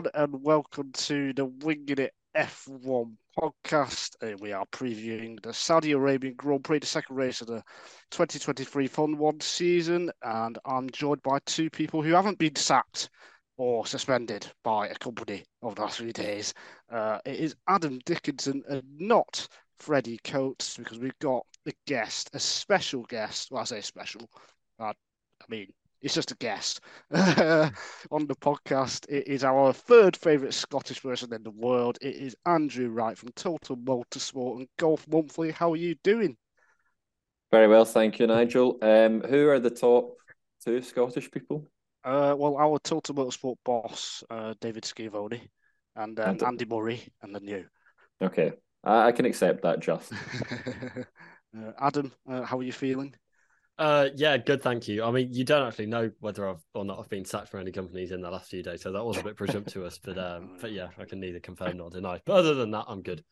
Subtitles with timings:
[0.00, 4.14] everyone, and welcome to the Winging It F1 podcast.
[4.22, 7.62] Uh, we are previewing the Saudi Arabian Grand Prix, the second race of the
[8.10, 13.10] 2023 F1 season, and I'm joined by two people who haven't been sacked
[13.58, 16.54] or suspended by a company over the last few days.
[16.90, 19.46] Uh, it is Adam Dickinson and not
[19.80, 23.50] Freddie Coates because we've got a guest, a special guest.
[23.50, 24.22] Well, I say special.
[24.78, 25.70] Uh, I mean,
[26.02, 26.80] it's just a guest
[27.12, 29.06] on the podcast.
[29.08, 31.98] It is our third favourite Scottish person in the world.
[32.00, 35.50] It is Andrew Wright from Total Motorsport and Golf Monthly.
[35.50, 36.36] How are you doing?
[37.50, 38.78] Very well, thank you, Nigel.
[38.80, 40.16] Um, who are the top
[40.64, 41.66] two Scottish people?
[42.04, 45.50] Uh, well, our Total Motorsport boss, uh, David Schiavone,
[45.96, 47.66] and and, Andy Murray, and then you.
[48.22, 48.52] Okay,
[48.84, 50.12] I, I can accept that, just.
[51.56, 53.14] uh, Adam, uh, how are you feeling?
[53.80, 54.62] Uh, yeah, good.
[54.62, 55.02] Thank you.
[55.02, 57.72] I mean, you don't actually know whether I've or not I've been sacked from any
[57.72, 59.98] companies in the last few days, so that was a bit presumptuous.
[59.98, 62.20] but um, but yeah, I can neither confirm nor deny.
[62.26, 63.24] But other than that, I'm good.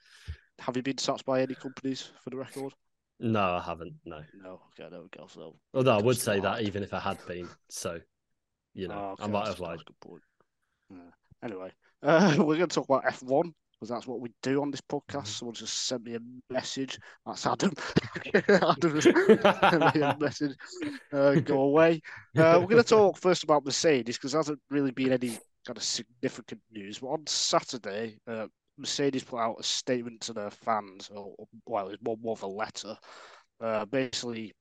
[0.60, 2.72] Have you been sacked by any companies for the record?
[3.20, 3.92] No, I haven't.
[4.06, 4.22] No.
[4.42, 4.62] No.
[4.72, 5.26] Okay, there we go.
[5.26, 5.56] So.
[5.74, 8.00] Although I would say that even if I had been, so
[8.72, 9.80] you know, oh, okay, I might have lied.
[9.84, 10.22] Good point.
[10.90, 10.96] Yeah.
[11.44, 14.80] Anyway, uh, we're going to talk about F1 because that's what we do on this
[14.80, 15.06] podcast.
[15.06, 15.24] Mm-hmm.
[15.24, 16.98] Someone just sent me a message.
[17.24, 17.72] That's Adam.
[18.48, 20.56] Adam sent me a message.
[21.12, 22.02] Uh, go away.
[22.36, 25.76] Uh, we're going to talk first about Mercedes because there hasn't really been any kind
[25.76, 26.98] of significant news.
[26.98, 28.46] But on Saturday, uh,
[28.78, 31.34] Mercedes put out a statement to their fans, or
[31.66, 32.96] well, it's more, more of a letter.
[33.60, 34.54] Uh, basically,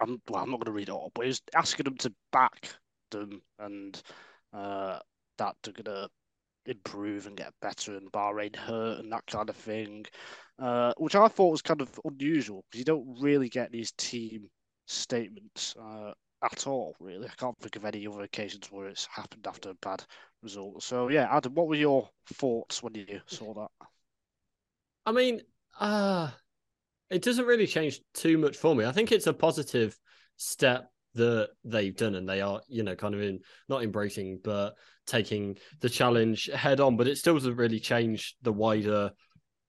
[0.00, 2.74] I'm well, I'm not going to read it all, but it's asking them to back
[3.10, 4.00] them and
[4.52, 4.98] uh,
[5.38, 6.08] that they're going to
[6.70, 10.06] improve and get better and Bahrain hurt and that kind of thing,
[10.58, 14.48] uh, which I thought was kind of unusual because you don't really get these team
[14.86, 17.26] statements uh, at all, really.
[17.26, 20.02] I can't think of any other occasions where it's happened after a bad
[20.42, 20.82] result.
[20.82, 23.86] So, yeah, Adam, what were your thoughts when you saw that?
[25.04, 25.40] I mean,
[25.78, 26.30] uh,
[27.10, 28.84] it doesn't really change too much for me.
[28.84, 29.98] I think it's a positive
[30.36, 34.74] step that they've done and they are you know kind of in not embracing but
[35.06, 39.10] taking the challenge head on but it still doesn't really change the wider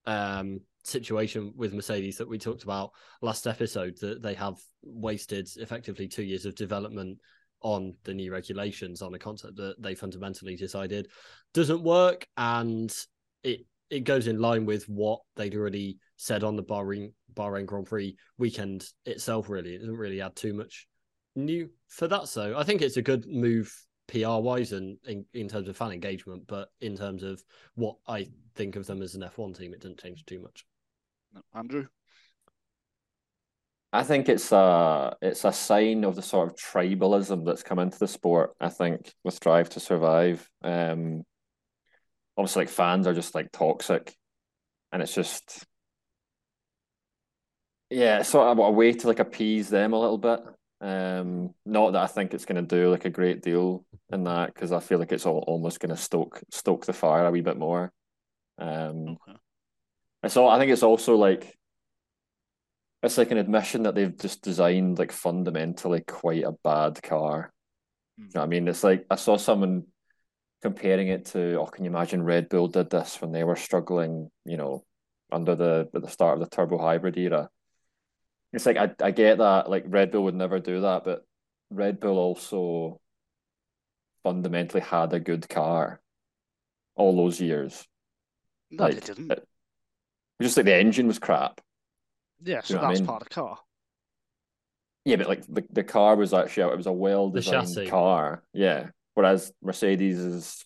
[0.06, 2.90] um situation with mercedes that we talked about
[3.22, 7.18] last episode that they have wasted effectively two years of development
[7.60, 11.08] on the new regulations on a concept that they fundamentally decided
[11.54, 12.94] doesn't work and
[13.44, 17.84] it it goes in line with what they'd already said on the Bahrain Bahrain Grand
[17.84, 19.50] Prix weekend itself.
[19.50, 20.88] Really, it doesn't really add too much
[21.34, 22.28] new for that.
[22.28, 23.74] So I think it's a good move
[24.08, 27.42] PR wise and in, in terms of fan engagement, but in terms of
[27.74, 30.66] what I think of them as an F1 team, it doesn't change too much.
[31.54, 31.86] Andrew?
[33.94, 37.98] I think it's a it's a sign of the sort of tribalism that's come into
[37.98, 38.54] the sport.
[38.58, 41.24] I think with Drive to Survive, um,
[42.36, 44.14] obviously like fans are just like toxic,
[44.92, 45.66] and it's just
[47.90, 50.40] yeah, sort of a way to like appease them a little bit.
[50.82, 54.52] Um, not that I think it's going to do like a great deal in that
[54.52, 57.40] because I feel like it's all, almost going to stoke stoke the fire a wee
[57.40, 57.92] bit more.
[58.58, 59.38] Um, okay.
[60.28, 61.56] so I think it's also like
[63.04, 67.52] it's like an admission that they've just designed like fundamentally quite a bad car.
[68.20, 68.24] Mm.
[68.24, 68.66] You know I mean?
[68.66, 69.84] It's like I saw someone
[70.62, 74.30] comparing it to, oh, can you imagine Red Bull did this when they were struggling,
[74.44, 74.84] you know,
[75.30, 77.48] under the at the start of the turbo hybrid era
[78.52, 81.24] it's like I, I get that like Red Bull would never do that, but
[81.70, 83.00] Red Bull also
[84.22, 86.00] fundamentally had a good car
[86.94, 87.86] all those years.
[88.70, 89.32] No, like, they didn't.
[89.32, 89.48] It,
[90.40, 91.60] just like the engine was crap.
[92.42, 93.06] Yeah, so that's I mean?
[93.06, 93.58] part of the car.
[95.04, 98.42] Yeah, but like the, the car was actually it was a well designed car.
[98.52, 98.88] Yeah.
[99.14, 100.64] Whereas Mercedes's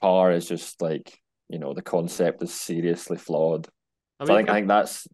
[0.00, 3.68] car is just like, you know, the concept is seriously flawed.
[4.18, 5.08] I mean, so I think I think that's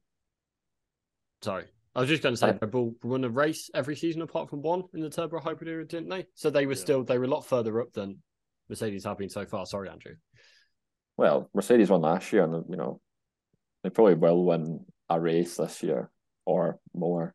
[1.42, 1.64] Sorry.
[1.94, 4.62] I was just going to say Red Bull won a race every season apart from
[4.62, 6.26] one in the turbo hybrid era, didn't they?
[6.34, 6.78] So they were yeah.
[6.78, 8.18] still they were a lot further up than
[8.68, 9.66] Mercedes have been so far.
[9.66, 10.14] Sorry, Andrew.
[11.18, 13.00] Well, Mercedes won last year, and you know
[13.84, 16.10] they probably will win a race this year
[16.46, 17.34] or more.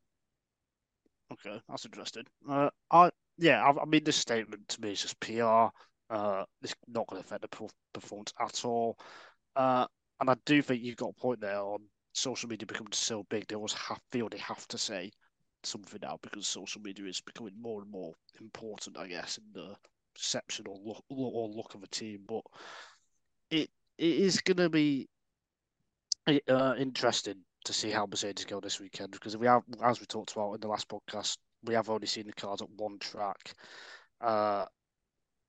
[1.31, 2.23] Okay, that's interesting.
[2.49, 5.67] Uh, I yeah, I, I mean this statement to me is just PR.
[6.09, 8.97] Uh, it's not going to affect the performance at all.
[9.55, 9.85] Uh,
[10.19, 11.81] and I do think you've got a point there on
[12.17, 15.11] social media becomes so big, they always have, feel they have to say
[15.63, 19.75] something now because social media is becoming more and more important, I guess, in the
[20.15, 22.21] perception or look, or look of a team.
[22.27, 22.41] But
[23.51, 25.07] it it is going to be
[26.49, 27.35] uh, interesting
[27.65, 30.61] to see how Mercedes go this weekend because we have, as we talked about in
[30.61, 33.53] the last podcast, we have only seen the cars at one track.
[34.21, 34.65] Uh,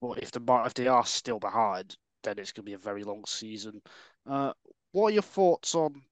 [0.01, 3.05] But if the if they are still behind, then it's going to be a very
[3.05, 3.81] long season.
[4.27, 4.53] Uh,
[4.93, 6.03] what are your thoughts on,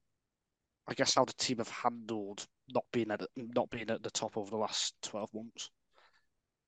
[0.89, 4.37] I guess, how the team have handled not being at not being at the top
[4.37, 5.71] over the last twelve months?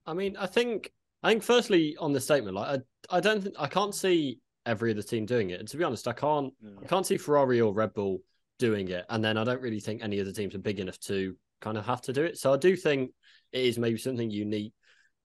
[0.06, 0.90] I mean, I think
[1.22, 2.80] I think firstly on the statement, like
[3.10, 5.60] I, I don't think I can't see every other team doing it.
[5.60, 6.70] And to be honest, I can't yeah.
[6.82, 8.20] I can't see Ferrari or Red Bull
[8.58, 9.04] doing it.
[9.08, 11.78] And then I don't really think any of the teams are big enough to kind
[11.78, 12.38] of have to do it.
[12.38, 13.12] So I do think
[13.52, 14.72] it is maybe something unique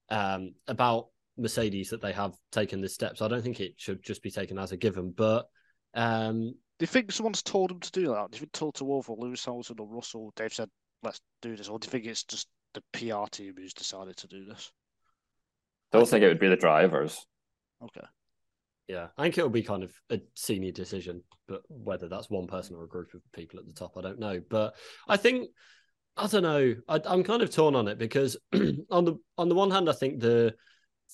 [0.08, 3.16] um, about Mercedes that they have taken this step.
[3.16, 5.10] So I don't think it should just be taken as a given.
[5.10, 5.46] But
[5.94, 8.30] um, do you think someone's told them to do that?
[8.30, 10.68] Do you think Toto Wolff or Lewis Hamilton or Russell, they've said,
[11.02, 11.68] let's do this?
[11.68, 14.72] Or do you think it's just the PR team who's decided to do this?
[15.92, 17.24] I don't think it would be the drivers.
[17.82, 18.06] Okay.
[18.88, 22.76] Yeah, I think it'll be kind of a senior decision, but whether that's one person
[22.76, 24.40] or a group of people at the top, I don't know.
[24.50, 24.74] But
[25.08, 25.48] I think
[26.16, 26.74] I don't know.
[26.86, 28.36] I, am kind of torn on it because
[28.90, 30.54] on the on the one hand, I think the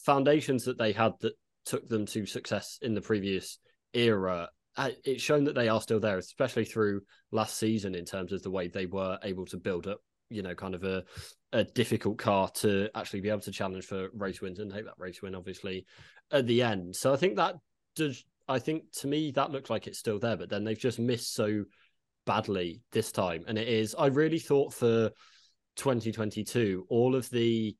[0.05, 1.35] foundations that they had that
[1.65, 3.59] took them to success in the previous
[3.95, 7.03] era, it's shown that they are still there, especially through
[7.33, 10.55] last season in terms of the way they were able to build up, you know,
[10.55, 11.05] kind of a
[11.53, 14.99] a difficult car to actually be able to challenge for race wins and take that
[14.99, 15.85] race win, obviously,
[16.31, 16.95] at the end.
[16.95, 17.57] So I think that
[17.97, 18.25] does.
[18.49, 21.35] I think to me that looks like it's still there, but then they've just missed
[21.35, 21.65] so
[22.27, 23.95] badly this time, and it is.
[23.99, 25.11] I really thought for
[25.77, 27.77] 2022, all of the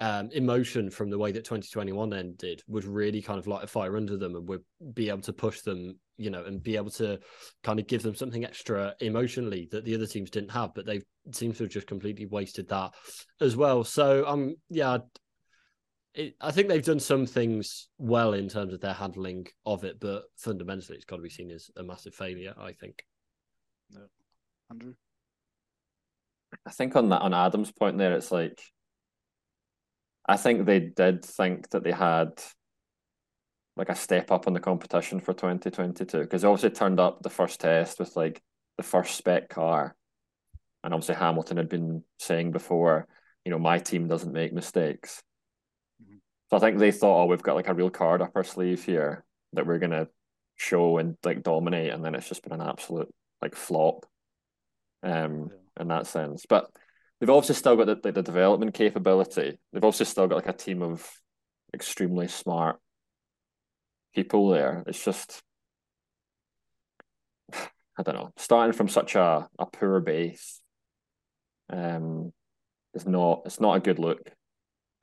[0.00, 3.96] um, emotion from the way that 2021 ended would really kind of light a fire
[3.96, 4.62] under them and would
[4.94, 7.18] be able to push them, you know, and be able to
[7.62, 10.74] kind of give them something extra emotionally that the other teams didn't have.
[10.74, 11.00] But they
[11.32, 12.92] seem to have just completely wasted that
[13.40, 13.84] as well.
[13.84, 14.98] So, um, yeah,
[16.14, 20.00] it, I think they've done some things well in terms of their handling of it,
[20.00, 22.54] but fundamentally, it's got to be seen as a massive failure.
[22.58, 23.04] I think.
[23.90, 24.00] Yeah.
[24.70, 24.94] Andrew.
[26.66, 28.60] I think on that on Adam's point there, it's like
[30.26, 32.30] I think they did think that they had
[33.78, 37.60] like a step up on the competition for 2022 because obviously turned up the first
[37.60, 38.42] test with like
[38.76, 39.94] the first spec car.
[40.82, 43.06] And obviously Hamilton had been saying before,
[43.44, 45.22] you know, my team doesn't make mistakes.
[46.02, 46.16] Mm-hmm.
[46.50, 48.84] So I think they thought, oh, we've got like a real card up our sleeve
[48.84, 50.08] here that we're gonna
[50.56, 54.06] show and like dominate, and then it's just been an absolute like flop.
[55.04, 55.82] Um, yeah.
[55.82, 56.44] in that sense.
[56.48, 56.68] But
[57.20, 59.56] they've also still got the, the development capability.
[59.72, 61.08] They've also still got like a team of
[61.72, 62.80] extremely smart
[64.14, 64.84] people there.
[64.86, 65.42] It's just
[67.52, 70.60] I don't know, starting from such a, a poor base,
[71.70, 72.32] um,
[72.94, 74.30] it's not it's not a good look.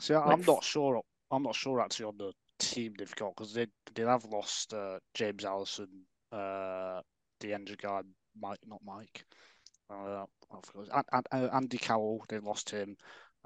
[0.02, 1.02] See, like, I'm not sure.
[1.32, 5.00] I'm not sure actually on the team they've got because they they have lost uh,
[5.14, 5.88] James Allison,
[6.32, 7.02] uh,
[7.40, 8.02] the engine guy,
[8.40, 9.26] Mike, not Mike.
[9.90, 10.26] Uh,
[11.12, 12.96] and, and, Andy Cowell, they lost him,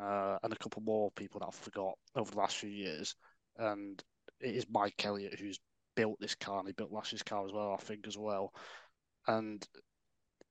[0.02, 3.14] uh, and a couple more people that I forgot over the last few years.
[3.58, 4.02] And
[4.42, 5.60] it is Mike Elliott who's
[5.96, 8.54] built this car, and he built last year's car as well, I think, as well.
[9.28, 9.66] And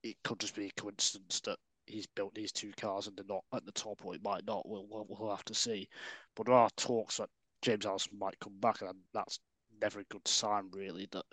[0.03, 3.43] it could just be a coincidence that he's built these two cars and they're not
[3.53, 4.67] at the top, or it might not.
[4.67, 5.89] We'll, we'll, we'll have to see.
[6.35, 7.29] But there are talks that
[7.61, 9.39] James Allison might come back, and that's
[9.81, 11.25] never a good sign, really, that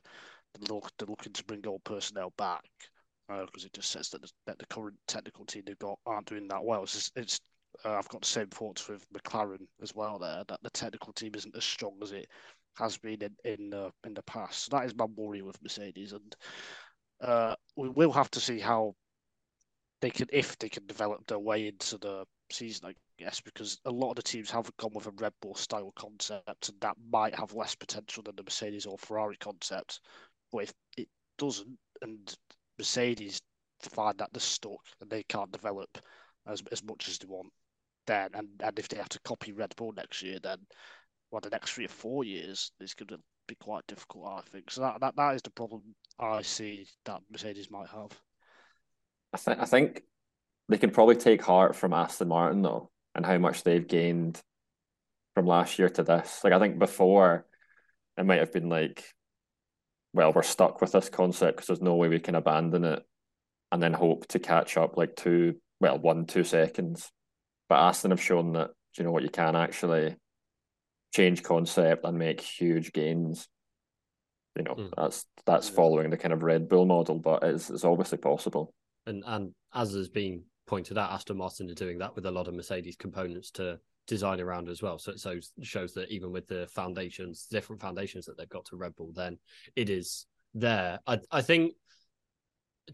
[0.60, 2.64] they're, they're looking to bring old personnel back
[3.28, 6.26] because uh, it just says that the, that the current technical team they've got aren't
[6.26, 6.84] doing that well.
[6.84, 7.40] It's, just, it's
[7.84, 10.18] uh, I've got the same thoughts with McLaren as well.
[10.18, 12.28] There that the technical team isn't as strong as it
[12.78, 14.64] has been in in, uh, in the past.
[14.64, 16.36] So that is my worry with Mercedes, and
[17.20, 18.94] uh, we will have to see how
[20.00, 22.86] they can if they can develop their way into the season.
[22.86, 25.92] I guess because a lot of the teams have gone with a Red Bull style
[25.96, 30.00] concept, and that might have less potential than the Mercedes or Ferrari concept.
[30.52, 32.34] But if it doesn't, and
[32.78, 33.40] Mercedes
[33.80, 35.98] find that they're stuck and they can't develop
[36.46, 37.52] as as much as they want,
[38.06, 40.58] then and, and if they have to copy Red Bull next year, then
[41.30, 44.70] well the next three or four years is going to be quite difficult, I think.
[44.70, 45.82] So that, that that is the problem
[46.18, 48.10] I see that Mercedes might have.
[49.32, 50.02] I think I think
[50.68, 54.40] they can probably take heart from Aston Martin though, and how much they've gained
[55.34, 56.40] from last year to this.
[56.42, 57.46] Like I think before,
[58.16, 59.04] it might have been like
[60.16, 63.02] well, we're stuck with this concept because there's no way we can abandon it
[63.70, 67.12] and then hope to catch up like two, well, one, two seconds.
[67.68, 70.16] But Aston have shown that, you know what, you can actually
[71.14, 73.48] change concept and make huge gains.
[74.56, 74.90] You know, mm.
[74.96, 78.72] that's that's following the kind of Red Bull model, but it's, it's obviously possible.
[79.06, 82.48] And and as has been pointed out, Aston Martin are doing that with a lot
[82.48, 84.98] of Mercedes components to design around as well.
[84.98, 88.76] So it so shows that even with the foundations, different foundations that they've got to
[88.76, 89.38] Red Bull, then
[89.74, 91.00] it is there.
[91.06, 91.74] I I think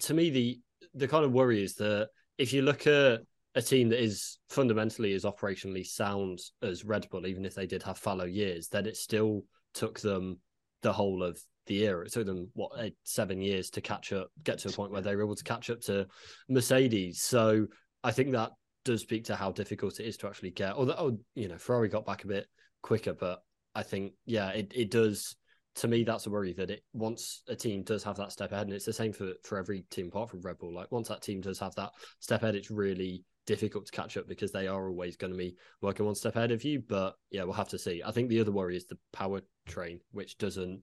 [0.01, 0.61] to me the
[0.95, 3.21] the kind of worry is that if you look at
[3.55, 7.83] a team that is fundamentally as operationally sound as Red Bull, even if they did
[7.83, 9.43] have fallow years, then it still
[9.75, 10.39] took them
[10.83, 12.03] the whole of the year.
[12.03, 15.03] It took them what eight, seven years to catch up, get to a point where
[15.03, 16.07] they were able to catch up to
[16.49, 17.23] Mercedes.
[17.23, 17.67] So
[18.03, 18.53] I think that
[18.85, 20.75] does speak to how difficult it is to actually get.
[20.75, 22.47] Although oh, you know Ferrari got back a bit
[22.83, 23.41] quicker, but
[23.75, 25.37] I think yeah, it it does.
[25.77, 28.67] To me, that's a worry that it once a team does have that step ahead,
[28.67, 30.75] and it's the same for for every team apart from Red Bull.
[30.75, 34.29] Like once that team does have that step ahead, it's really difficult to catch up
[34.29, 36.83] because they are always going to be working one step ahead of you.
[36.87, 38.03] But yeah, we'll have to see.
[38.05, 40.83] I think the other worry is the power train, which doesn't.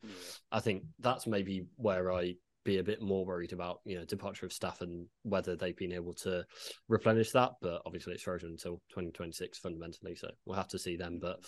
[0.52, 2.36] I think that's maybe where I
[2.66, 5.94] be a bit more worried about you know departure of staff and whether they've been
[5.94, 6.46] able to
[6.88, 7.52] replenish that.
[7.62, 11.20] But obviously, it's frozen until 2026 fundamentally, so we'll have to see them.
[11.22, 11.40] But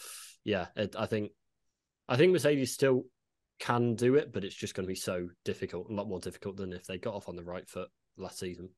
[0.44, 1.32] yeah, it, I think
[2.08, 3.04] I think Mercedes still
[3.60, 6.58] can do it, but it's just going to be so difficult, a lot more difficult
[6.58, 8.70] than if they got off on the right foot last season.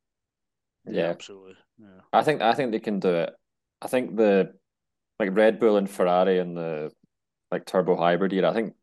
[0.86, 1.54] Yeah, absolutely.
[1.78, 2.00] Yeah.
[2.12, 3.34] I think I think they can do it.
[3.80, 4.52] I think the
[5.18, 6.90] like Red Bull and Ferrari and the
[7.50, 8.44] like turbo hybrid year.
[8.44, 8.74] I think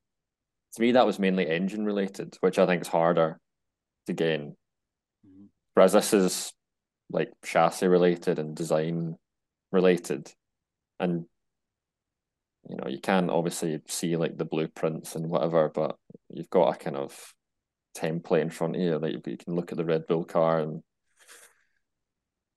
[0.74, 3.40] to me that was mainly engine related, which I think is harder
[4.08, 4.56] to gain.
[5.28, 5.46] Mm-hmm.
[5.74, 6.54] Whereas this is
[7.10, 9.16] like chassis related and design
[9.72, 10.32] related,
[11.00, 11.26] and
[12.70, 15.98] you know you can obviously see like the blueprints and whatever, but
[16.30, 17.34] you've got a kind of
[17.98, 20.82] template in front of you that you can look at the Red Bull car and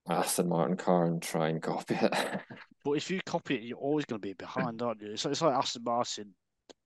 [0.08, 2.12] Aston Martin car and try and copy it.
[2.84, 5.12] but if you copy it, you're always going to be behind, aren't you?
[5.12, 6.34] It's like, it's like Aston Martin.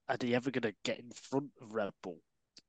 [0.07, 2.19] Are they ever going to get in front of Red Bull?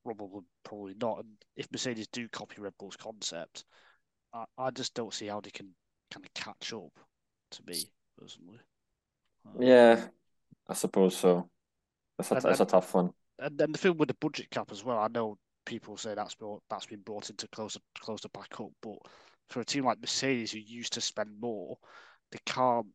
[0.04, 1.18] Probably, probably not.
[1.20, 3.64] And if Mercedes do copy Red Bull's concept,
[4.34, 5.68] I, I just don't see how they can
[6.12, 6.92] kind of catch up.
[7.52, 7.82] To me
[8.20, 8.60] personally.
[9.46, 10.06] Um, yeah,
[10.68, 11.48] I suppose so.
[12.18, 13.10] That's a, and, that's a tough one.
[13.38, 14.98] And then the thing with the budget cap as well.
[14.98, 18.98] I know people say that's brought, that's been brought into closer closer back up, but
[19.50, 21.76] for a team like Mercedes who used to spend more,
[22.32, 22.86] they can't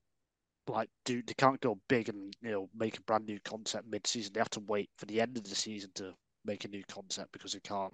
[0.67, 4.07] like do they can't go big and you know make a brand new concept mid
[4.07, 4.33] season.
[4.33, 6.13] They have to wait for the end of the season to
[6.45, 7.93] make a new concept because they can't,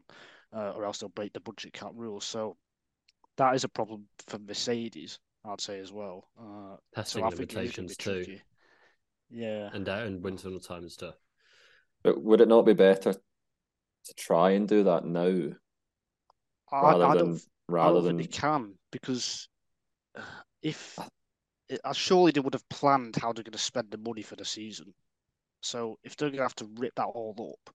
[0.56, 2.25] uh, or else they'll break the budget cap rules.
[2.25, 2.56] So
[3.38, 6.27] that is a problem for Mercedes, I'd say as well.
[6.39, 8.24] Uh, Testing so limitations too.
[8.24, 8.41] Tricky.
[9.30, 11.15] Yeah, and out in winter time and stuff.
[12.03, 15.51] But would it not be better to try and do that now?
[16.72, 17.39] I, rather I than
[17.72, 19.48] rather I than they can because
[20.16, 20.22] uh,
[20.62, 21.00] if
[21.84, 24.46] uh, surely they would have planned how they're going to spend the money for the
[24.46, 24.94] season.
[25.62, 27.36] So if they're going to have to rip that all
[27.68, 27.74] up,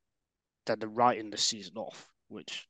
[0.67, 2.09] then they're writing the season off.
[2.29, 2.67] Which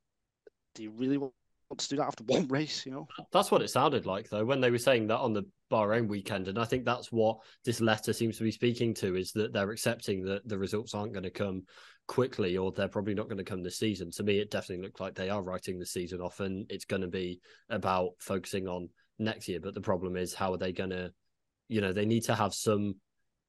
[0.74, 1.32] do you really want
[1.76, 2.84] to do that after one race?
[2.86, 5.44] You know, that's what it sounded like though when they were saying that on the
[5.70, 9.32] Bahrain weekend, and I think that's what this letter seems to be speaking to is
[9.32, 11.64] that they're accepting that the results aren't going to come
[12.06, 14.10] quickly or they're probably not going to come this season.
[14.12, 17.02] To me, it definitely looked like they are writing the season off and it's going
[17.02, 19.60] to be about focusing on next year.
[19.60, 21.12] But the problem is, how are they going to,
[21.68, 22.96] you know, they need to have some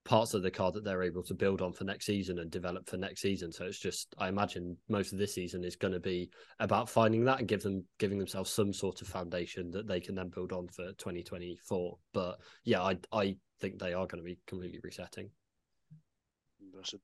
[0.07, 2.89] parts of the car that they're able to build on for next season and develop
[2.89, 3.51] for next season.
[3.51, 7.25] So it's just, I imagine most of this season is going to be about finding
[7.25, 10.53] that and give them, giving themselves some sort of foundation that they can then build
[10.53, 11.97] on for 2024.
[12.13, 15.29] But yeah, I, I think they are going to be completely resetting.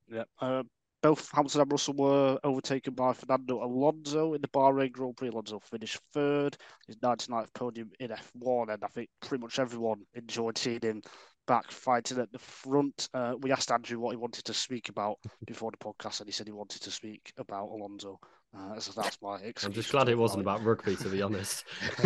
[0.09, 0.23] Yeah.
[0.39, 0.63] Uh,
[1.03, 5.27] both Hamilton and Russell were overtaken by Fernando Alonso in the Bahrain Grand Prix.
[5.27, 6.55] Alonso finished third,
[6.87, 11.01] his 99th podium in F1, and I think pretty much everyone enjoyed seeing him
[11.45, 13.09] back fighting at the front.
[13.13, 16.31] Uh, we asked Andrew what he wanted to speak about before the podcast, and he
[16.31, 18.17] said he wanted to speak about Alonso.
[18.57, 19.65] Uh, so that's my excuse.
[19.65, 21.65] I'm just glad it wasn't about rugby, to be honest.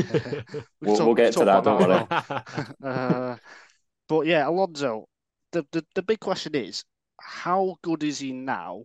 [0.82, 2.08] we'll, talk, we'll, get to that, don't worry.
[2.84, 3.36] uh,
[4.10, 5.06] but yeah, Alonso,
[5.52, 6.84] the, the, the big question is
[7.20, 8.84] how good is he now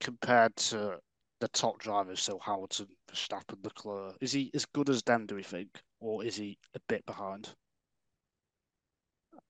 [0.00, 0.98] compared to
[1.40, 2.20] the top drivers?
[2.20, 4.16] So Hamilton, Verstappen, Leclerc.
[4.20, 5.26] Is he as good as them?
[5.26, 5.68] Do we think,
[6.00, 7.54] or is he a bit behind?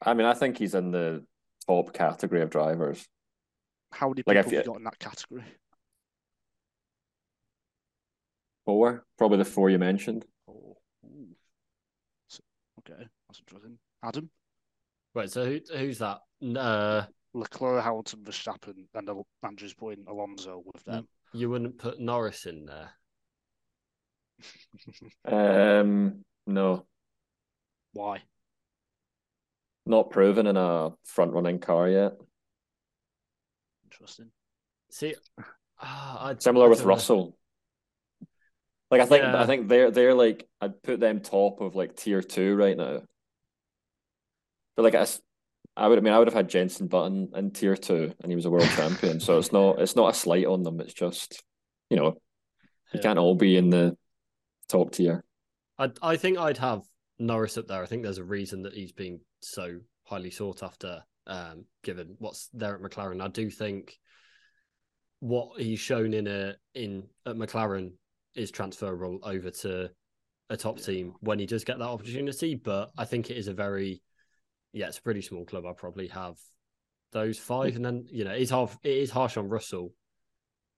[0.03, 1.25] I mean, I think he's in the
[1.67, 3.07] top category of drivers.
[3.93, 5.45] How many people like have you got in that category?
[8.65, 10.25] Four, probably the four you mentioned.
[10.49, 10.77] Oh,
[12.81, 13.79] okay, that's interesting.
[14.03, 14.31] Adam.
[15.15, 16.19] Right, so who, who's that?
[16.57, 17.05] Uh,
[17.35, 21.09] Leclerc, Hamilton, Verstappen, and Andrew's putting Alonso with them.
[21.33, 22.93] You wouldn't put Norris in there.
[25.81, 26.87] um, no.
[27.93, 28.23] Why?
[29.87, 32.13] Not proven in a front running car yet.
[33.85, 34.31] Interesting.
[34.91, 35.15] See,
[35.81, 37.37] uh, similar with Russell.
[38.91, 39.43] Like I think yeah.
[39.43, 43.03] I think they're they're like I'd put them top of like tier two right now.
[44.77, 45.07] But like I,
[45.77, 48.37] I would I mean I would have had Jenson Button in tier two and he
[48.37, 49.21] was a world champion.
[49.21, 50.81] So it's not it's not a slight on them.
[50.81, 51.43] It's just
[51.91, 52.15] you know
[52.93, 53.01] you yeah.
[53.01, 53.97] can't all be in the
[54.69, 55.25] top tier.
[55.79, 56.83] I I think I'd have
[57.19, 57.83] Norris up there.
[57.83, 62.49] I think there's a reason that he's been so highly sought after, um, given what's
[62.53, 63.23] there at McLaren.
[63.23, 63.97] I do think
[65.21, 67.93] what he's shown in a in at McLaren
[68.35, 69.91] is transferable over to
[70.51, 72.55] a top team when he does get that opportunity.
[72.55, 74.03] But I think it is a very
[74.75, 75.65] yeah, it's a pretty small club.
[75.65, 76.35] I probably have
[77.13, 77.45] those hmm.
[77.45, 79.95] five, and then you know it's half it is harsh on Russell,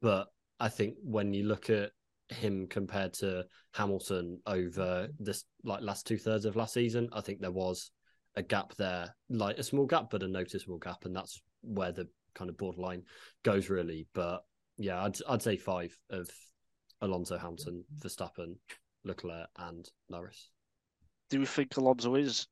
[0.01, 0.29] but
[0.61, 1.91] I think when you look at
[2.29, 7.41] him compared to Hamilton over this like last two thirds of last season, I think
[7.41, 7.91] there was
[8.37, 12.07] a gap there, like a small gap, but a noticeable gap, and that's where the
[12.35, 13.03] kind of borderline
[13.43, 14.07] goes really.
[14.13, 14.43] But
[14.77, 16.29] yeah, I'd I'd say five of
[17.01, 18.57] Alonso, Hamilton, Verstappen,
[19.05, 20.51] Leclerc, and Norris.
[21.31, 22.47] Do you think Alonso is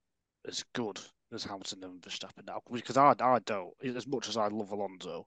[0.49, 0.99] as good
[1.35, 2.61] as Hamilton and Verstappen now?
[2.71, 3.73] Because I, I don't.
[3.85, 5.27] As much as I love Alonso,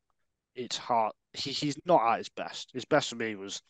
[0.56, 1.14] it's hard.
[1.34, 2.72] He, he's not at his best.
[2.74, 3.62] His best for me was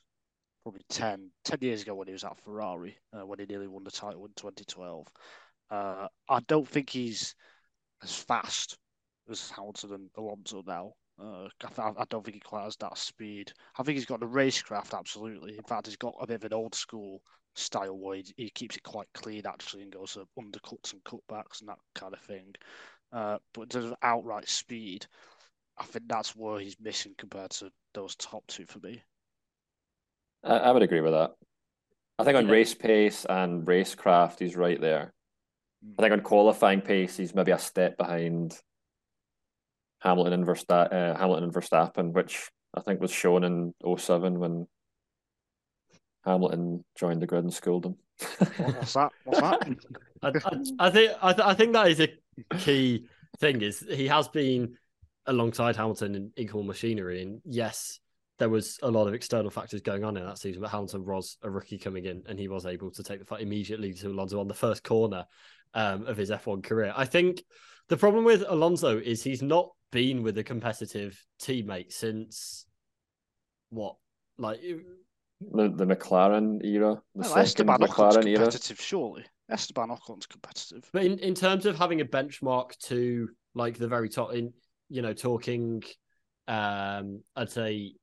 [0.64, 3.84] probably 10, 10 years ago when he was at Ferrari, uh, when he nearly won
[3.84, 5.08] the title in 2012.
[5.70, 7.36] Uh, I don't think he's
[8.04, 8.78] as fast
[9.30, 10.94] as Hamilton and Alonso now.
[11.20, 13.52] Uh, I, I don't think he quite has that speed.
[13.78, 15.58] I think he's got the racecraft, absolutely.
[15.58, 17.22] In fact, he's got a bit of an old school
[17.58, 21.70] style where he, he keeps it quite clean actually and goes undercuts and cutbacks and
[21.70, 22.54] that kind of thing.
[23.12, 25.06] Uh, but in terms of outright speed,
[25.78, 29.02] I think that's where he's missing compared to those top two for me.
[30.44, 31.32] I, I would agree with that.
[32.20, 32.52] I think on Yeah.
[32.52, 35.14] race pace and racecraft, he's right there.
[35.98, 38.60] I think on qualifying pace, he's maybe a step behind
[40.00, 44.68] Hamilton and Verstappen, uh, Hamilton and Verstappen, which I think was shown in 07 when
[46.28, 47.96] Hamilton joined the grid and schooled him.
[48.58, 49.12] What's that?
[49.24, 49.76] What's that?
[50.22, 52.10] I, I, I think I, th- I think that is a
[52.58, 53.06] key
[53.40, 53.62] thing.
[53.62, 54.76] Is he has been
[55.26, 58.00] alongside Hamilton in equal machinery, and yes,
[58.40, 60.62] there was a lot of external factors going on in that season.
[60.62, 63.42] But Hamilton was a rookie coming in, and he was able to take the fight
[63.42, 65.26] immediately to Alonso on the first corner
[65.74, 66.94] um, of his F1 career.
[66.96, 67.44] I think
[67.88, 72.66] the problem with Alonso is he's not been with a competitive teammate since
[73.70, 73.96] what,
[74.38, 74.60] like
[75.40, 78.36] The the McLaren era, the Well, second Esteban Ocon's McLaren era.
[78.44, 79.26] competitive, surely.
[79.50, 80.90] Esteban Ocon's competitive.
[80.92, 84.54] But in, in terms of having a benchmark to like the very top in
[84.90, 85.84] you know, talking
[86.48, 87.94] um I'd say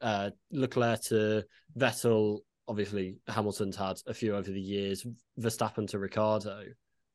[0.00, 1.44] uh Leclerc to
[1.76, 5.04] Vettel, obviously Hamilton's had a few over the years,
[5.38, 6.62] Verstappen to Ricciardo.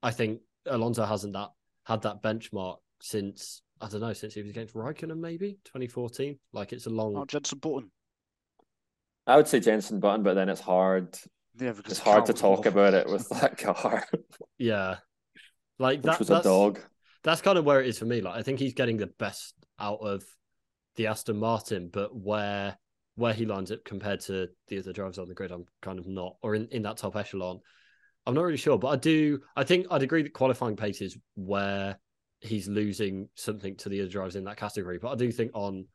[0.02, 1.50] I think Alonso hasn't that
[1.86, 6.38] had that benchmark since I don't know, since he was against Raikkonen maybe 2014.
[6.54, 7.92] Like it's a long Oh, Jenson Button.
[9.28, 11.18] I would say Jenson Button, but then it's hard.
[11.60, 12.72] Yeah, because It's hard to talk awful.
[12.72, 14.06] about it with that car,
[14.58, 14.98] yeah.
[15.80, 16.80] Like which that was a dog.
[17.24, 18.22] that's kind of where it is for me.
[18.22, 20.24] Like I think he's getting the best out of
[20.96, 22.78] the Aston Martin, but where
[23.16, 26.08] where he lines up compared to the other drivers on the grid, I'm kind of
[26.08, 27.60] not, or in, in that top echelon,
[28.26, 28.78] I'm not really sure.
[28.80, 32.00] But I do, I think I'd agree that qualifying pace is where
[32.42, 34.98] he's losing something to the other drivers in that category.
[34.98, 35.86] But I do think on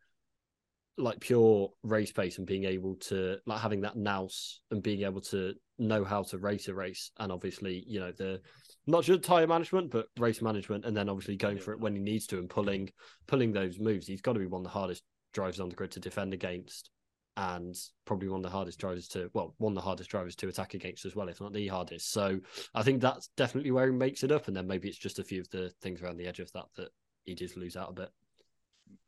[0.98, 5.20] like pure race pace and being able to like having that nous and being able
[5.20, 8.40] to know how to race a race and obviously you know the
[8.86, 12.00] not just tire management but race management and then obviously going for it when he
[12.00, 12.90] needs to and pulling
[13.26, 14.06] pulling those moves.
[14.06, 16.90] He's got to be one of the hardest drivers on the grid to defend against
[17.36, 20.48] and probably one of the hardest drivers to well one of the hardest drivers to
[20.48, 22.10] attack against as well if not the hardest.
[22.10, 22.40] So
[22.74, 25.24] i think that's definitely where he makes it up and then maybe it's just a
[25.24, 26.88] few of the things around the edge of that that
[27.24, 28.10] he does lose out a bit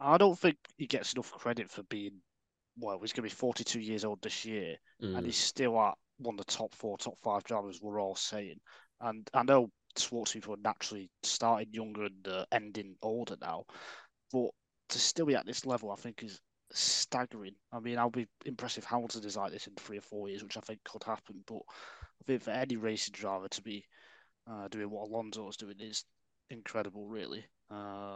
[0.01, 2.21] I don't think he gets enough credit for being,
[2.79, 4.77] well, he's going to be 42 years old this year,
[5.15, 5.27] and Mm.
[5.27, 8.61] he's still at one of the top four, top five drivers, we're all saying.
[9.01, 13.65] And I know sports people are naturally starting younger and uh, ending older now,
[14.33, 14.51] but
[14.89, 16.41] to still be at this level, I think is
[16.73, 17.55] staggering.
[17.73, 20.43] I mean, I'll be impressed if Hamilton is like this in three or four years,
[20.43, 21.43] which I think could happen.
[21.47, 23.85] But I think for any racing driver to be
[24.51, 26.05] uh, doing what Alonso is doing is
[26.51, 27.45] incredible, really.
[27.71, 28.10] Uh,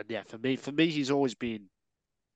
[0.00, 1.68] and, and yeah, for me, for me, he's always been,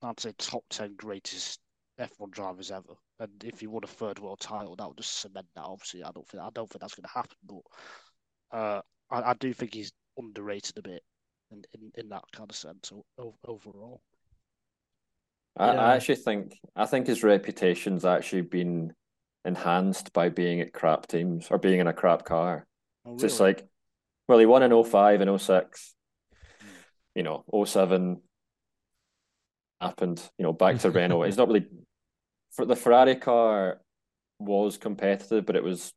[0.01, 1.59] I'd say, top ten greatest
[1.99, 2.93] F1 drivers ever.
[3.19, 5.63] And if he won a third world title, that would just cement that.
[5.63, 9.33] Obviously, I don't think I don't think that's going to happen, but uh, I, I
[9.35, 11.03] do think he's underrated a bit
[11.51, 14.01] in, in, in that kind of sense o- o- overall.
[15.57, 15.81] I, Yeah.
[15.81, 18.93] I actually think I think his reputation's actually been
[19.45, 22.65] enhanced by being at crap teams or being in a crap car.
[23.05, 23.53] Oh, So it's really?
[23.53, 23.67] like,
[24.27, 25.95] well, he won in 05 and 06.
[27.15, 28.21] You know, 07
[29.81, 31.23] happened, you know, back to Renault.
[31.27, 31.67] It's not really
[32.51, 33.81] for the Ferrari car
[34.39, 35.93] was competitive, but it was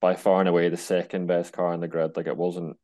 [0.00, 2.16] by far and away the second best car in the grid.
[2.16, 2.76] Like it wasn't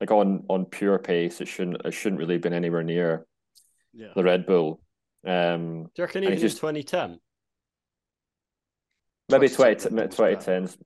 [0.00, 3.24] like on on pure pace, it shouldn't it shouldn't really been anywhere near
[3.92, 4.08] yeah.
[4.16, 4.80] the Red Bull.
[5.26, 7.20] Um do you reckon even just- 2010
[9.28, 10.66] maybe 2010 20, Red Bull was better.
[10.66, 10.76] 2010s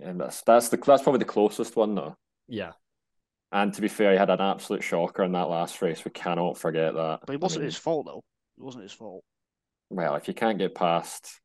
[0.00, 2.16] And that's that's the that's probably the closest one though.
[2.46, 2.72] Yeah.
[3.54, 6.04] And to be fair, he had an absolute shocker in that last race.
[6.04, 7.20] We cannot forget that.
[7.24, 8.22] But it wasn't mean, his fault though.
[8.58, 9.22] It wasn't his fault.
[9.90, 11.40] well, if you can't get past,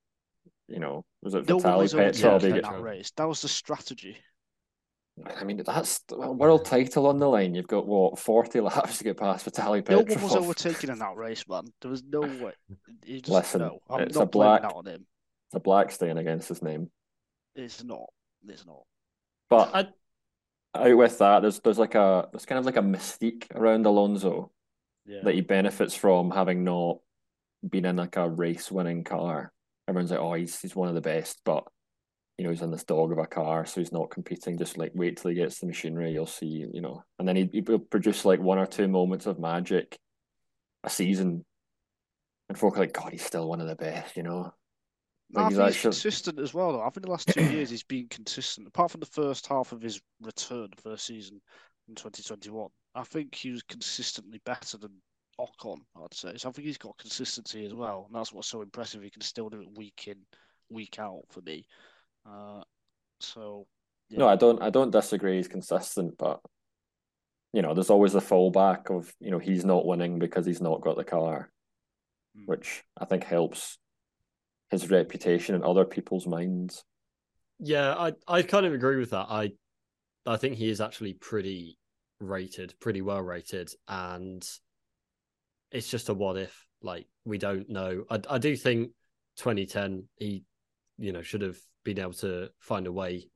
[0.67, 2.33] you know, was it No one Vitali Petrov?
[2.33, 3.11] overtaken he in get- get- that race.
[3.15, 4.17] That was the strategy.
[5.37, 7.53] I mean, that's a world title on the line.
[7.53, 10.15] You've got what forty laps to get past Vitali No Petrov.
[10.15, 11.65] one was overtaken in that race, man.
[11.81, 12.53] There was no way.
[13.05, 15.05] Just, Listen, no, I'm it's a not blaming black- that on him.
[15.47, 16.89] It's a black stain against his name.
[17.55, 18.05] It's not.
[18.47, 18.83] It's not.
[19.49, 19.87] But I-
[20.75, 24.51] out with that, there's there's like a there's kind of like a mystique around Alonso
[25.05, 25.21] Yeah.
[25.23, 26.99] that he benefits from having not
[27.67, 29.51] been in like a race winning car.
[29.87, 31.65] Everyone's like, oh, he's he's one of the best, but
[32.37, 34.57] you know, he's in this dog of a car, so he's not competing.
[34.57, 37.03] Just like wait till he gets the machinery, you'll see, you know.
[37.17, 39.97] And then he he'll produce like one or two moments of magic
[40.83, 41.43] a season.
[42.47, 44.53] And folk are like, God, he's still one of the best, you know.
[45.31, 46.73] No, I Like, he's consistent as well.
[46.73, 46.81] Though.
[46.81, 48.67] I think the last two years he's been consistent.
[48.67, 51.39] Apart from the first half of his return, first season
[51.87, 54.91] in 2021, I think he was consistently better than
[55.39, 55.79] Ocon.
[55.95, 56.33] I'd say.
[56.37, 59.03] So I think he's got consistency as well, and that's what's so impressive.
[59.03, 60.17] He can still do it week in,
[60.69, 61.65] week out for me.
[62.25, 62.61] Uh,
[63.19, 63.67] so
[64.09, 64.61] No, I don't.
[64.61, 65.37] I don't disagree.
[65.37, 66.39] He's consistent, but
[67.53, 70.81] you know, there's always the fallback of you know he's not winning because he's not
[70.81, 71.51] got the car,
[72.37, 72.47] Mm.
[72.47, 73.77] which I think helps
[74.69, 76.83] his reputation in other people's minds.
[77.59, 79.27] Yeah, I I kind of agree with that.
[79.29, 79.51] I
[80.25, 81.77] I think he is actually pretty
[82.19, 84.47] rated, pretty well rated, and
[85.71, 86.65] it's just a what if.
[86.81, 88.05] Like we don't know.
[88.09, 88.91] I I do think
[89.37, 90.43] 2010 he,
[90.97, 93.29] you know, should have been able to find a way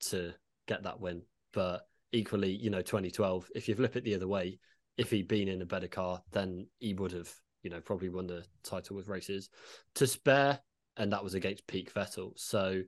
[0.00, 0.32] to
[0.66, 1.22] get that win.
[1.52, 4.58] But equally, you know, 2012, if you flip it the other way,
[4.96, 7.32] if he'd been in a better car, then he would have,
[7.62, 9.48] you know, probably won the title with races
[9.96, 10.60] to spare,
[10.96, 12.32] and that was against peak Vettel.
[12.36, 12.82] So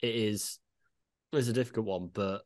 [0.00, 0.58] it is
[1.32, 2.42] it's a difficult one, but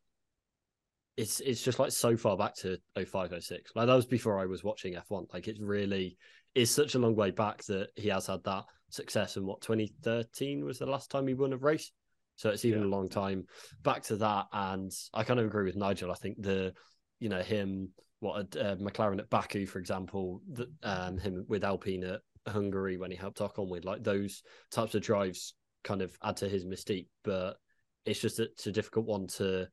[1.17, 3.71] it's it's just like so far back to 05, 06.
[3.75, 5.27] Like that was before I was watching F1.
[5.33, 6.17] Like it's really
[6.55, 10.65] is such a long way back that he has had that success And what 2013
[10.65, 11.91] was the last time he won a race.
[12.35, 12.87] So it's even Yeah.
[12.87, 13.45] a long time
[13.83, 14.47] back to that.
[14.51, 16.11] And I kind of agree with Nigel.
[16.11, 16.73] I think the
[17.19, 17.89] you know him
[18.21, 23.11] what uh, McLaren at Baku, for example, the, um, him with Alpine at Hungary when
[23.11, 27.07] he helped Ocon with like those types of drives kind of add to his mystique.
[27.23, 27.57] But
[28.05, 29.67] it's just that it's a difficult one to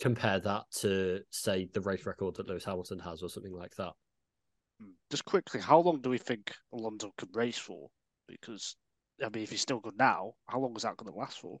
[0.00, 3.92] compare that to say the race record that Lewis Hamilton has or something like that.
[4.82, 4.94] Mm.
[5.10, 7.90] Just quickly, how long do we think Alonso could race for?
[8.28, 8.76] Because
[9.22, 11.60] I mean, if he's still good now, how long is that going to last for?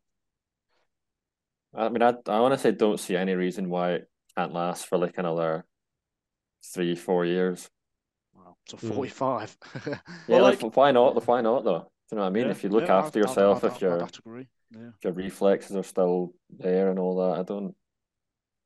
[1.74, 5.18] I mean, I I honestly don't see any reason why it can't last for like
[5.18, 5.66] another
[6.64, 7.68] three, four years.
[8.34, 8.94] Wow, so Mm.
[8.94, 9.56] 45.
[9.86, 11.26] Yeah, Well, like, like- why not?
[11.26, 11.90] Why not though?
[12.08, 12.44] Do you know what I mean?
[12.46, 14.12] Yeah, if you look yeah, after I'd- I'd- yourself, I'd- if I'd- your I'd have
[14.12, 14.48] to agree.
[14.72, 14.88] Yeah.
[14.96, 17.74] if your reflexes are still there and all that, I don't.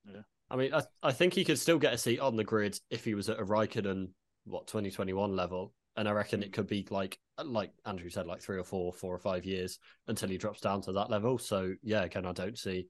[0.07, 2.78] Yeah, I mean, I, I think he could still get a seat on the grid
[2.90, 4.11] if he was at a Raikkonen,
[4.44, 5.72] what, 2021 level.
[5.96, 9.14] And I reckon it could be like, like Andrew said, like three or four, four
[9.14, 9.78] or five years
[10.09, 11.38] until he drops down to that level.
[11.38, 12.88] So yeah, again, I don't see,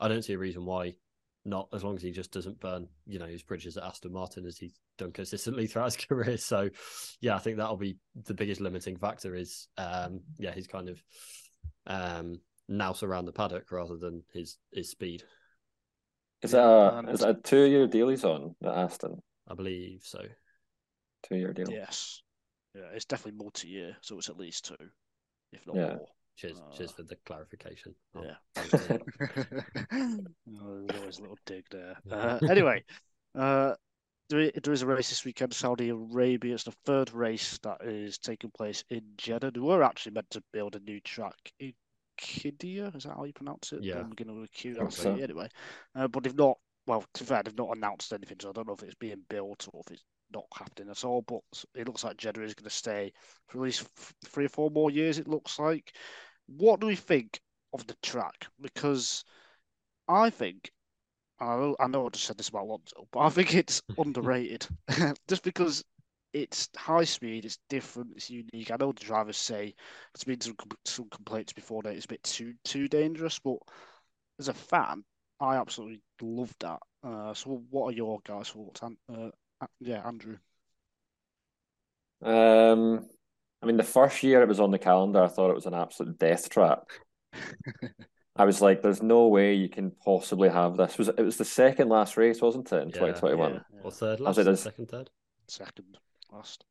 [0.00, 0.94] I don't see a reason why
[1.46, 4.44] not, as long as he just doesn't burn, you know, his bridges at Aston Martin
[4.46, 6.36] as he's done consistently throughout his career.
[6.36, 6.68] So
[7.20, 11.02] yeah, I think that'll be the biggest limiting factor is, um, yeah, he's kind of,
[11.86, 15.22] um, nous around the paddock rather than his his speed.
[16.42, 19.22] Is that a and- is that a two year deal he's on at Aston?
[19.48, 20.20] I believe so.
[21.28, 21.70] Two year deal.
[21.70, 22.22] Yes.
[22.74, 24.88] Yeah, it's definitely multi-year, so it's at least two,
[25.52, 25.94] if not Yeah.
[25.94, 26.08] more.
[26.36, 27.94] Cheers, cheers Uh, for the clarification.
[28.14, 28.36] Oh, Yeah.
[30.60, 31.96] oh, there's always a little dig there.
[32.10, 32.84] Uh, anyway,
[33.34, 33.74] uh,
[34.28, 36.54] there, there is a race this weekend, Saudi Arabia.
[36.54, 39.52] It's the third race that is taking place in Jeddah.
[39.52, 41.72] They were actually meant to build a new track in
[42.20, 42.94] Qiddiya.
[42.96, 43.82] Is that how you pronounce it?
[43.82, 44.00] Yeah.
[44.00, 44.74] I'm beginning with a Q.
[44.74, 45.14] Think That's so.
[45.14, 45.48] anyway.
[45.94, 46.58] Uh, but they've not.
[46.86, 49.22] Well, to be fair, they've not announced anything, so I don't know if it's being
[49.28, 51.22] built or if it's not happening at all.
[51.22, 51.40] But
[51.74, 53.12] it looks like Jeddah is going to stay
[53.48, 55.18] for at least f- three or four more years.
[55.18, 55.92] It looks like.
[56.46, 57.40] What do we think
[57.72, 58.46] of the track?
[58.60, 59.24] Because
[60.08, 60.70] I think,
[61.40, 64.66] I know, I know I just said this about Alonso, but I think it's underrated.
[65.28, 65.84] just because
[66.32, 68.70] it's high speed, it's different, it's unique.
[68.70, 69.74] I know the drivers say
[70.14, 73.58] there's been some some complaints before that it's a bit too too dangerous, but
[74.38, 75.04] as a fan,
[75.40, 76.78] I absolutely love that.
[77.02, 78.82] Uh, so, what are your guys' thoughts?
[78.82, 79.30] Uh,
[79.80, 80.36] yeah, Andrew.
[82.22, 83.06] Um,
[83.62, 85.74] I mean, the first year it was on the calendar, I thought it was an
[85.74, 86.90] absolute death trap.
[88.36, 91.44] I was like, "There's no way you can possibly have this." Was it was the
[91.44, 93.52] second last race, wasn't it, in 2021?
[93.52, 93.90] Or yeah.
[93.90, 95.10] third I last, was like, there's- second, third.
[95.48, 95.98] Second,
[96.32, 96.64] last.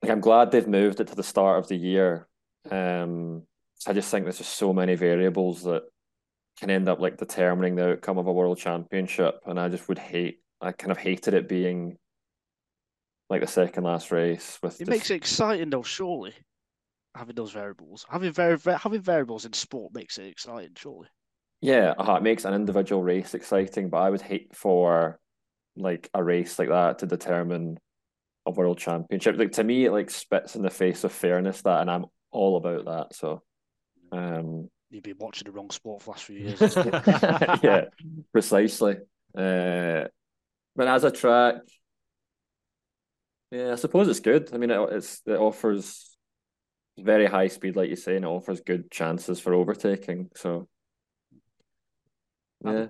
[0.00, 2.28] Like, I'm glad they've moved it to the start of the year.
[2.70, 3.42] Um,
[3.74, 5.82] so I just think there's just so many variables that
[6.58, 9.40] can end up like determining the outcome of a world championship.
[9.46, 11.98] And I just would hate, I kind of hated it being
[13.32, 14.58] like the second last race.
[14.62, 16.34] With It the- makes it exciting though, surely.
[17.14, 21.08] Having those variables, having very having variables in sport makes it exciting, surely.
[21.60, 25.18] Yeah, uh, it makes an individual race exciting, but I would hate for
[25.76, 27.78] like a race like that to determine
[28.46, 29.36] a world championship.
[29.36, 32.56] Like to me, it like spits in the face of fairness that, and I'm all
[32.56, 33.14] about that.
[33.14, 33.42] So,
[34.10, 37.62] um, You've been watching the wrong sport for the last few years.
[37.62, 37.84] yeah,
[38.32, 38.96] precisely.
[39.36, 40.08] Uh,
[40.74, 41.56] but as a track,
[43.52, 44.48] yeah, I suppose it's good.
[44.54, 46.16] I mean, it, it's it offers
[46.98, 50.30] very high speed, like you say, and it offers good chances for overtaking.
[50.34, 50.68] So,
[52.64, 52.86] yeah.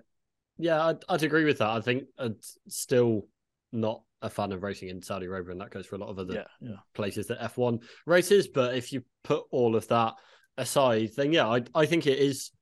[0.59, 1.70] Yeah, I'd, I'd agree with that.
[1.70, 2.37] I think I'd
[2.68, 3.27] still
[3.72, 6.18] not a fan of racing in Saudi Arabia, and that goes for a lot of
[6.20, 6.77] other yeah, yeah.
[6.94, 8.46] places that F1 races.
[8.46, 10.14] But if you put all of that
[10.57, 12.53] aside, then yeah, I I think it is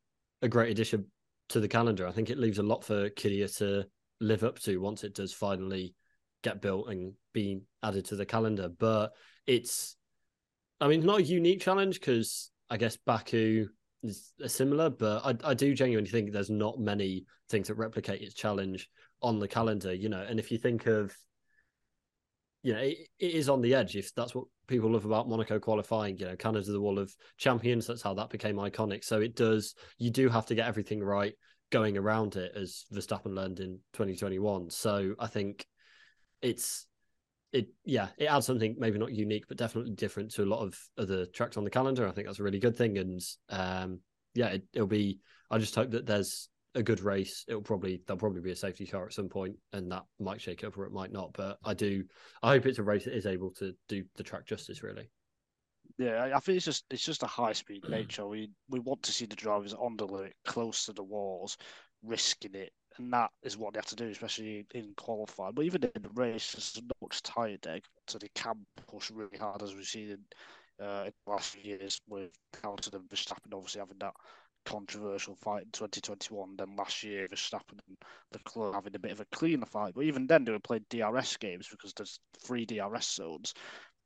[0.40, 1.06] a great addition
[1.50, 2.08] to the calendar.
[2.08, 3.84] I think it leaves a lot for Qiddiya to
[4.20, 5.94] live up to once it does finally
[6.42, 8.68] get built and be added to the calendar.
[8.68, 9.12] But
[9.46, 9.96] it's,
[10.80, 13.68] I mean, not a unique challenge because I guess Baku
[14.02, 18.34] is similar, but I, I do genuinely think there's not many things that replicate its
[18.34, 18.88] challenge
[19.22, 20.24] on the calendar, you know.
[20.26, 21.14] And if you think of,
[22.62, 23.96] you know, it, it is on the edge.
[23.96, 27.86] If that's what people love about Monaco qualifying, you know, Canada the Wall of Champions.
[27.86, 29.04] That's how that became iconic.
[29.04, 29.74] So it does.
[29.98, 31.34] You do have to get everything right
[31.70, 34.70] going around it, as Verstappen learned in 2021.
[34.70, 35.66] So I think
[36.42, 36.86] it's
[37.52, 40.78] it yeah it adds something maybe not unique but definitely different to a lot of
[40.98, 42.06] other tracks on the calendar.
[42.06, 42.98] I think that's a really good thing.
[42.98, 44.00] And um
[44.34, 45.18] yeah it, it'll be
[45.50, 47.44] i just hope that there's a good race.
[47.48, 50.62] It'll probably there'll probably be a safety car at some point and that might shake
[50.62, 51.32] up or it might not.
[51.32, 52.04] But i do
[52.42, 55.10] i hope it's a race that is able to do the track justice really.
[55.98, 58.26] Yeah, I think it's just it's just a high speed nature.
[58.26, 61.58] We we want to see the drivers on the limit, close to the walls,
[62.02, 65.54] risking it, and that is what they have to do, especially in qualifying.
[65.54, 69.38] But even in the race, there's not much tyre deg, so they can push really
[69.38, 72.30] hard, as we've seen in, uh, in the last few years with
[72.62, 74.14] Hamilton and Verstappen obviously having that
[74.66, 76.56] controversial fight in 2021.
[76.56, 77.96] Then last year, Verstappen and
[78.32, 79.94] Leclerc having a bit of a cleaner fight.
[79.94, 83.54] But even then, they were playing DRS games because there's three DRS zones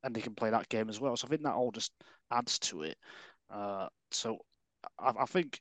[0.03, 1.17] and they can play that game as well.
[1.17, 1.93] So I think that all just
[2.31, 2.97] adds to it.
[3.51, 4.39] Uh, so
[4.99, 5.61] I, I think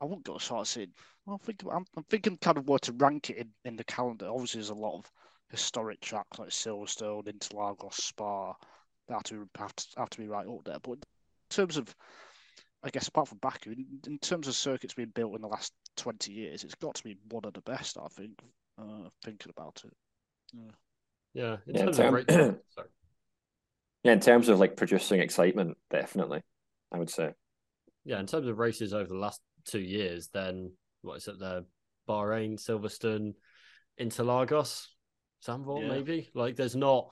[0.00, 0.92] I won't go as far as saying.
[1.30, 3.84] Well, I think I'm, I'm thinking kind of where to rank it in, in the
[3.84, 4.26] calendar.
[4.26, 5.08] Obviously, there's a lot of
[5.48, 8.52] historic tracks like Silverstone, Interlagos, Spa
[9.06, 10.80] that have to have to, have to be right up there.
[10.82, 10.98] But in
[11.50, 11.94] terms of,
[12.82, 15.72] I guess apart from Baku, in, in terms of circuits being built in the last
[15.98, 17.96] 20 years, it's got to be one of the best.
[17.96, 18.32] I think.
[18.76, 19.92] Uh, thinking about it.
[21.32, 22.30] yeah in Yeah, terms term- of rate,
[22.74, 22.88] sorry.
[24.02, 26.40] Yeah, in terms of like producing excitement, definitely,
[26.90, 27.34] I would say.
[28.04, 31.38] yeah, in terms of races over the last two years, then what is it?
[31.38, 31.66] The
[32.08, 33.34] Bahrain, Silverstone,
[34.00, 34.86] Interlagos,
[35.46, 35.88] Zandvoort, Yeah.
[35.88, 36.28] maybe.
[36.34, 37.10] Like, there's not,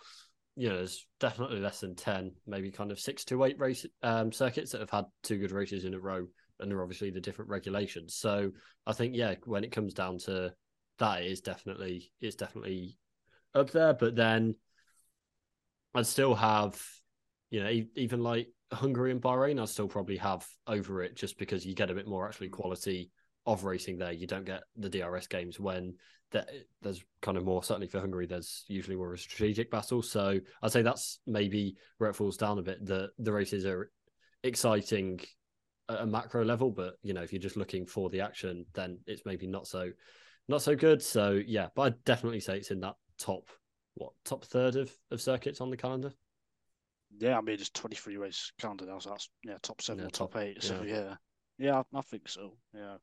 [0.57, 4.33] you know, there's definitely less than ten, maybe kind of six to eight race um,
[4.33, 6.27] circuits that have had two good races in a row,
[6.61, 8.15] and they're obviously the different regulations.
[8.15, 8.51] So
[8.87, 10.53] I think, yeah, when it comes down to
[10.99, 12.99] that, it is definitely it's definitely
[13.55, 13.95] up there.
[13.95, 14.57] But then
[15.95, 16.83] I'd still have,
[17.51, 21.65] you know, even like Hungary and Bahrain, I'd still probably have over it just because
[21.65, 23.11] you get a bit more actually quality
[23.49, 24.13] of racing there.
[24.13, 25.95] You don't get the DRS games when
[26.31, 26.51] that
[26.83, 28.27] there's kind of more certainly for Hungary.
[28.27, 30.03] There's usually more of a strategic battle.
[30.03, 32.85] So I'd say that's maybe where it falls down a bit.
[32.85, 33.91] The the races are
[34.45, 35.21] exciting
[35.89, 38.99] at a macro level, but you know if you're just looking for the action, then
[39.07, 39.91] it's maybe not so
[40.49, 41.03] not so good.
[41.03, 43.49] So yeah, but I'd definitely say it's in that top
[43.95, 46.13] what top third of, of circuits on the calendar.
[47.19, 50.11] Yeah, I mean it's 23 race calendar now, so that's yeah top seven Yeah, or
[50.11, 50.63] top, top- eight.
[50.63, 50.95] So yeah.
[50.95, 51.15] yeah,
[51.59, 52.53] yeah, I, I think so.
[52.75, 52.97] Yeah,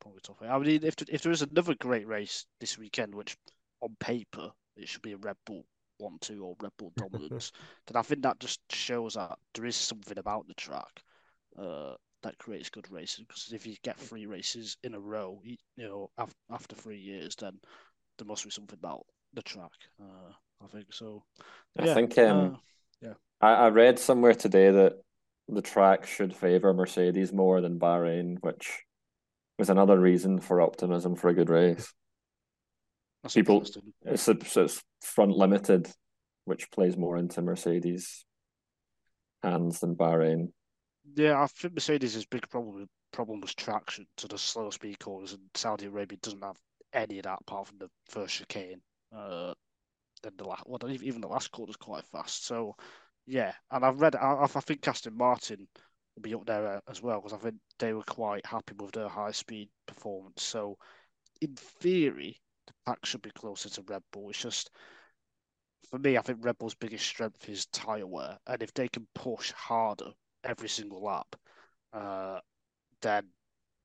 [0.00, 0.48] probably top eight.
[0.48, 3.36] I mean, if if there is another great race this weekend, which
[3.80, 5.64] on paper it should be a Red Bull
[5.98, 7.52] one two or Red Bull dominance,
[7.86, 11.02] then I think that just shows that there is something about the track
[11.58, 13.20] uh, that creates good races.
[13.26, 16.98] Because if you get three races in a row, you, you know, after, after three
[16.98, 17.58] years, then
[18.18, 19.72] there must be something about the track.
[20.00, 20.32] Uh,
[20.64, 21.24] I think so.
[21.78, 22.52] I Yeah, think um,
[23.02, 25.02] uh, I, I read somewhere today that
[25.48, 28.82] the track should favor Mercedes more than Bahrain, which
[29.58, 31.92] was another reason for optimism for a good race.
[33.22, 33.64] that's people-.
[34.04, 35.90] It's, it's front limited,
[36.44, 38.24] which plays more into Mercedes'
[39.42, 40.52] hands than Bahrain.
[41.16, 45.42] Yeah, I think Mercedes' big problem problem was traction to the slow speed corners, and
[45.54, 46.56] Saudi Arabia doesn't have
[46.92, 48.80] any of that apart from the first chicane.
[49.14, 49.52] Uh,
[50.22, 52.46] then the last, well, even the last corner is quite fast.
[52.46, 52.74] So,
[53.26, 55.66] yeah, and I've read, I, I think Aston Martin
[56.14, 58.92] will be up there uh, as well because I think they were quite happy with
[58.92, 60.42] their high speed performance.
[60.42, 60.76] So,
[61.40, 64.30] in theory, the pack should be closer to Red Bull.
[64.30, 64.70] It's just
[65.90, 69.06] for me, I think Red Bull's biggest strength is tyre wear, and if they can
[69.14, 70.10] push harder
[70.44, 71.36] every single lap,
[71.92, 72.40] uh,
[73.02, 73.24] then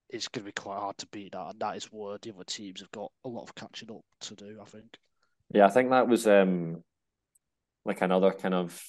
[0.10, 2.43] it's going to be quite hard to beat that, and that is where the other
[2.45, 4.58] teams have got a lot of catching up to do.
[4.62, 4.97] I think.
[5.54, 6.84] Yeah, I think that was um
[7.84, 8.82] like another kind of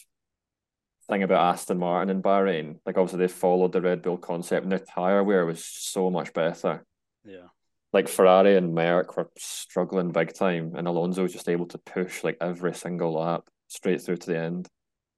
[1.09, 2.79] thing about Aston Martin and Bahrain.
[2.85, 6.33] Like obviously they followed the Red Bull concept, and their tire wear was so much
[6.33, 6.85] better.
[7.25, 7.49] Yeah.
[7.93, 12.23] Like Ferrari and Merc were struggling big time, and Alonso was just able to push
[12.23, 14.69] like every single lap straight through to the end.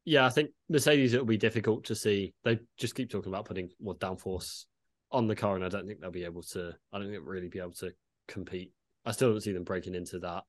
[0.04, 2.32] Yeah, I think Mercedes it'll be difficult to see.
[2.44, 4.64] They just keep talking about putting more downforce
[5.12, 6.74] on the car, and I don't think they'll be able to.
[6.92, 7.92] I don't think they'll really be able to
[8.28, 8.72] compete.
[9.04, 10.44] I still don't see them breaking into that.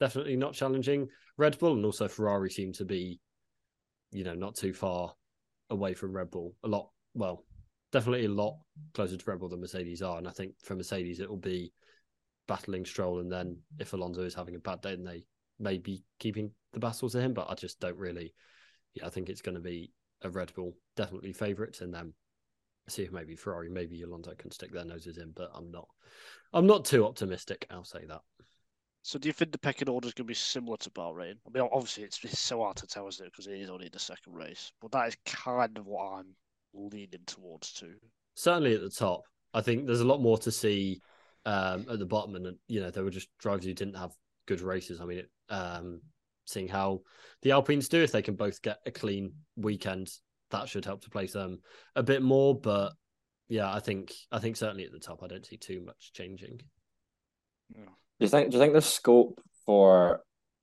[0.00, 3.20] Definitely not challenging Red Bull, and also Ferrari seem to be,
[4.12, 5.14] you know, not too far
[5.70, 6.54] away from Red Bull.
[6.64, 7.44] A lot, well,
[7.92, 8.58] definitely a lot
[8.94, 11.72] closer to Red Bull than Mercedes are, and I think for Mercedes it will be
[12.48, 15.24] battling Stroll, and then if Alonso is having a bad day, then they
[15.58, 17.32] may be keeping the battle to him.
[17.32, 18.34] But I just don't really.
[18.94, 19.92] Yeah, I think it's going to be
[20.22, 22.12] a Red Bull definitely favourites, and then
[22.88, 25.88] see if maybe Ferrari, maybe Alonso can stick their noses in, but I'm not.
[26.52, 27.66] I'm not too optimistic.
[27.70, 28.22] I'll say that.
[29.02, 31.34] So, do you think the pecking order is going to be similar to Bahrain?
[31.46, 33.32] I mean, obviously, it's, it's so hard to tell, isn't it?
[33.32, 36.34] Because it is only the second race, but that is kind of what I'm
[36.74, 37.94] leaning towards too.
[38.34, 39.22] Certainly at the top,
[39.54, 41.00] I think there's a lot more to see
[41.46, 44.12] um, at the bottom, and you know, there were just drivers who didn't have
[44.46, 45.00] good races.
[45.00, 46.00] I mean, it, um,
[46.46, 47.00] seeing how
[47.42, 50.10] the Alpines do, if they can both get a clean weekend,
[50.50, 51.60] that should help to place them
[51.96, 52.58] a bit more.
[52.58, 52.92] But
[53.48, 56.60] yeah, I think I think certainly at the top, I don't see too much changing.
[57.74, 57.84] Yeah.
[58.20, 58.50] Do you think?
[58.50, 60.20] Do you think there's scope for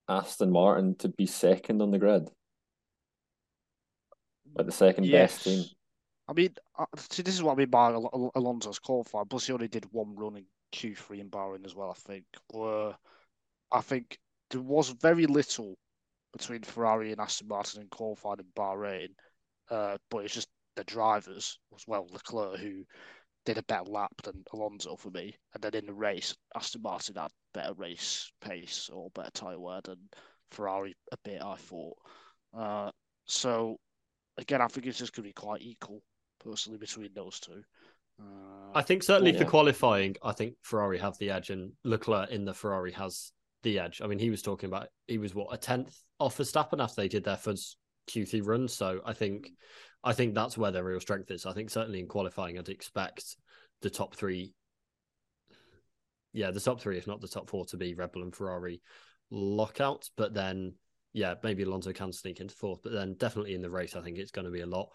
[0.08, 2.30] Aston Martin to be second on the grid,
[4.56, 5.34] like the second yes.
[5.34, 5.66] best team?
[6.30, 9.26] I mean, uh, see, this is what I mean by Al- Alonso's qualifying.
[9.26, 11.90] Plus, he only did one run in Q3 in Bahrain as well.
[11.90, 12.26] I think.
[12.54, 12.96] Where
[13.72, 14.18] I think
[14.52, 15.76] there was very little
[16.32, 19.10] between Ferrari and Aston Martin in qualifying in Bahrain
[19.70, 22.84] uh, but it's just the drivers as well, Leclerc, who
[23.48, 25.34] did a better lap than Alonso for me.
[25.54, 29.80] And then in the race, Aston Martin had better race pace or better tyre wear
[29.86, 29.98] than
[30.52, 31.98] Ferrari a bit, I thought.
[32.54, 32.92] Uh,
[33.26, 33.78] so,
[34.38, 36.02] again, I think it's just going to be quite equal,
[36.44, 37.64] personally, between those two.
[38.20, 42.44] Uh, I think certainly for qualifying, I think Ferrari have the edge, and Leclerc in
[42.44, 43.32] the Ferrari has
[43.64, 44.02] the edge.
[44.04, 47.08] I mean, he was talking about he was what a tenth off Verstappen after they
[47.08, 47.78] did their first
[48.10, 48.68] Q3 run.
[48.68, 49.52] So I think
[50.04, 51.46] I think that's where their real strength is.
[51.46, 53.36] I think certainly in qualifying, I'd expect
[53.82, 54.54] the top three.
[56.34, 58.82] Yeah, the top three, if not the top four, to be Red Bull and Ferrari
[59.32, 60.12] lockouts.
[60.16, 60.74] But then,
[61.14, 62.80] yeah, maybe Alonso can sneak into fourth.
[62.84, 64.90] But then, definitely in the race, I think it's going to be a lot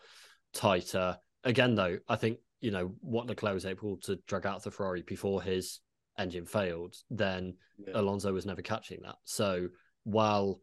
[0.54, 1.18] tighter.
[1.44, 5.02] Again, though, I think you know what Leclerc was able to drag out the Ferrari
[5.02, 5.80] before his
[6.18, 6.94] engine failed.
[7.10, 7.94] Then yeah.
[7.96, 9.16] Alonso was never catching that.
[9.24, 9.68] So
[10.04, 10.60] while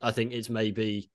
[0.00, 1.10] I think it's maybe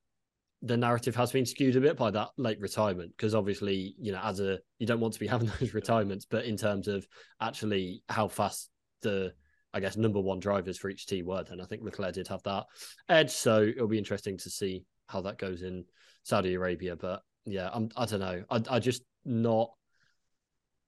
[0.64, 4.22] the narrative has been skewed a bit by that late retirement because obviously you know
[4.24, 7.08] as a you don't want to be having those retirements but in terms of
[7.42, 8.70] actually how fast
[9.02, 9.32] the
[9.74, 12.42] i guess number one drivers for each team were then i think leclerc did have
[12.44, 12.66] that
[13.10, 13.30] edge.
[13.30, 15.86] So it'll be interesting to see how that goes in
[16.24, 16.96] saudi arabia.
[16.96, 18.44] But yeah i'm i don't know.
[18.50, 19.72] I, I just not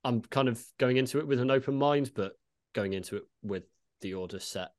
[0.03, 2.33] i'm kind of going into it with an open mind but
[2.73, 3.63] going into it with
[4.01, 4.71] the order set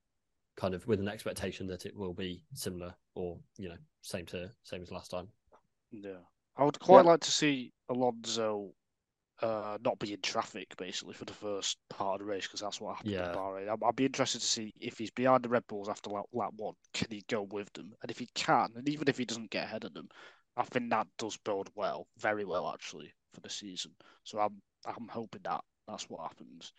[0.61, 4.51] kind of with an expectation that it will be similar or you know same to
[4.63, 5.29] same as last time.
[5.91, 6.23] Yeah,
[6.57, 7.13] I would quite yeah.
[7.13, 8.73] like to see Alonso
[9.43, 12.81] uh, not be in traffic basically for the first part of the race because that's
[12.81, 13.31] what happened yeah.
[13.31, 13.69] in Bahrain.
[13.71, 16.53] I'd, I'd, be interested to see if he's behind the Red Bulls after lap, lap
[16.57, 17.93] one, can he go with them?
[18.03, 20.09] And if he can, and even if he doesn't get ahead of them,
[20.57, 23.93] I think that does build well, very well actually for the season.
[24.25, 26.73] So I'm I'm hoping that that's what happens.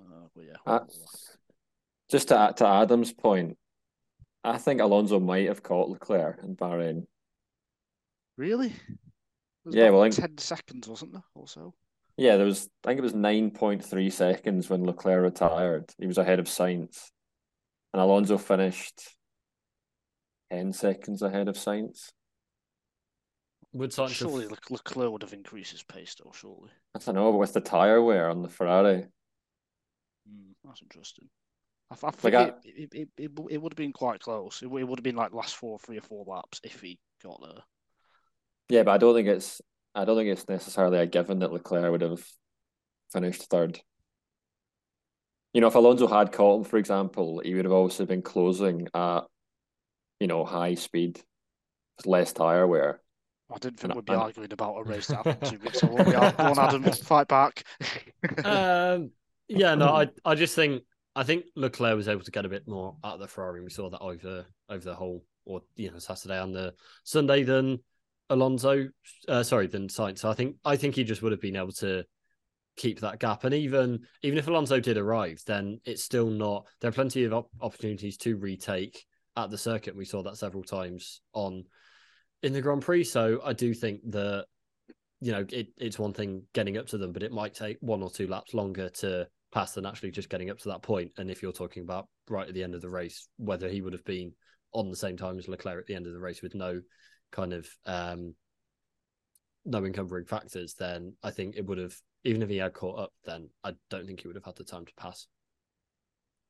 [0.00, 0.56] Uh, but yeah.
[0.64, 0.80] Uh,
[2.10, 3.56] just to to Adam's point,
[4.44, 7.06] I think Alonso might have caught Leclerc in Bahrain.
[8.36, 8.72] Really?
[9.68, 11.24] Yeah, well, ten seconds wasn't there?
[11.34, 11.74] Also.
[12.16, 12.68] Yeah, there was.
[12.84, 15.92] I think it was nine point three seconds when Leclerc retired.
[15.98, 17.10] He was ahead of Sainz,
[17.92, 19.02] and Alonso finished
[20.50, 22.12] ten seconds ahead of Sainz.
[23.72, 24.58] Would Sainz surely have...
[24.70, 26.32] Leclerc would have increased his pace, though.
[26.34, 26.70] Surely.
[26.94, 29.06] I don't know, but with the tire wear on the Ferrari.
[30.26, 31.28] Mm, that's interesting.
[31.90, 34.60] I, I think like it, it, it, it, it, would have been quite close.
[34.62, 37.62] It, would have been like last four, three or four laps if he got there.
[38.68, 39.60] Yeah, but I don't think it's
[39.94, 42.24] I don't think it's necessarily a given that Leclerc would have
[43.12, 43.80] finished third.
[45.54, 48.88] You know, if Alonso had caught him, for example, he would have also been closing
[48.92, 49.20] at,
[50.20, 51.22] you know, high speed,
[52.04, 53.00] less tire wear.
[53.50, 55.82] I didn't think And- we'd be and- arguing about a race that happened two weeks
[55.82, 55.96] ago.
[55.96, 57.64] Go on, Adam, fight back.
[58.44, 59.12] um,
[59.48, 60.82] yeah, no, I, I just think
[61.16, 63.62] I think Leclerc was able to get a bit more out of the Ferrari.
[63.62, 67.78] We saw that over over the whole, or you know, Saturday and the Sunday than
[68.28, 68.88] Alonso.
[69.26, 70.18] Uh, sorry, than Sainz.
[70.18, 72.04] So I think I think he just would have been able to
[72.76, 73.44] keep that gap.
[73.44, 76.66] And even even if Alonso did arrive, then it's still not.
[76.80, 79.06] There are plenty of op- opportunities to retake
[79.38, 79.96] at the circuit.
[79.96, 81.64] We saw that several times on
[82.42, 83.04] in the Grand Prix.
[83.04, 84.44] So I do think that
[85.20, 88.02] you know it, it's one thing getting up to them, but it might take one
[88.02, 89.26] or two laps longer to
[89.56, 91.12] pass than actually just getting up to that point.
[91.16, 93.94] And if you're talking about right at the end of the race, whether he would
[93.94, 94.32] have been
[94.72, 96.82] on the same time as Leclerc at the end of the race with no
[97.32, 98.34] kind of um
[99.64, 101.94] no encumbering factors, then I think it would have
[102.24, 104.64] even if he had caught up, then I don't think he would have had the
[104.64, 105.26] time to pass.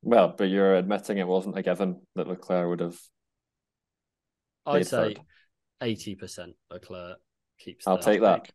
[0.02, 2.98] Well, but you're admitting it wasn't a given that Leclerc would have.
[4.66, 5.14] I'd say
[5.80, 7.18] eighty percent Leclerc
[7.60, 7.86] keeps.
[7.86, 8.50] I'll take that.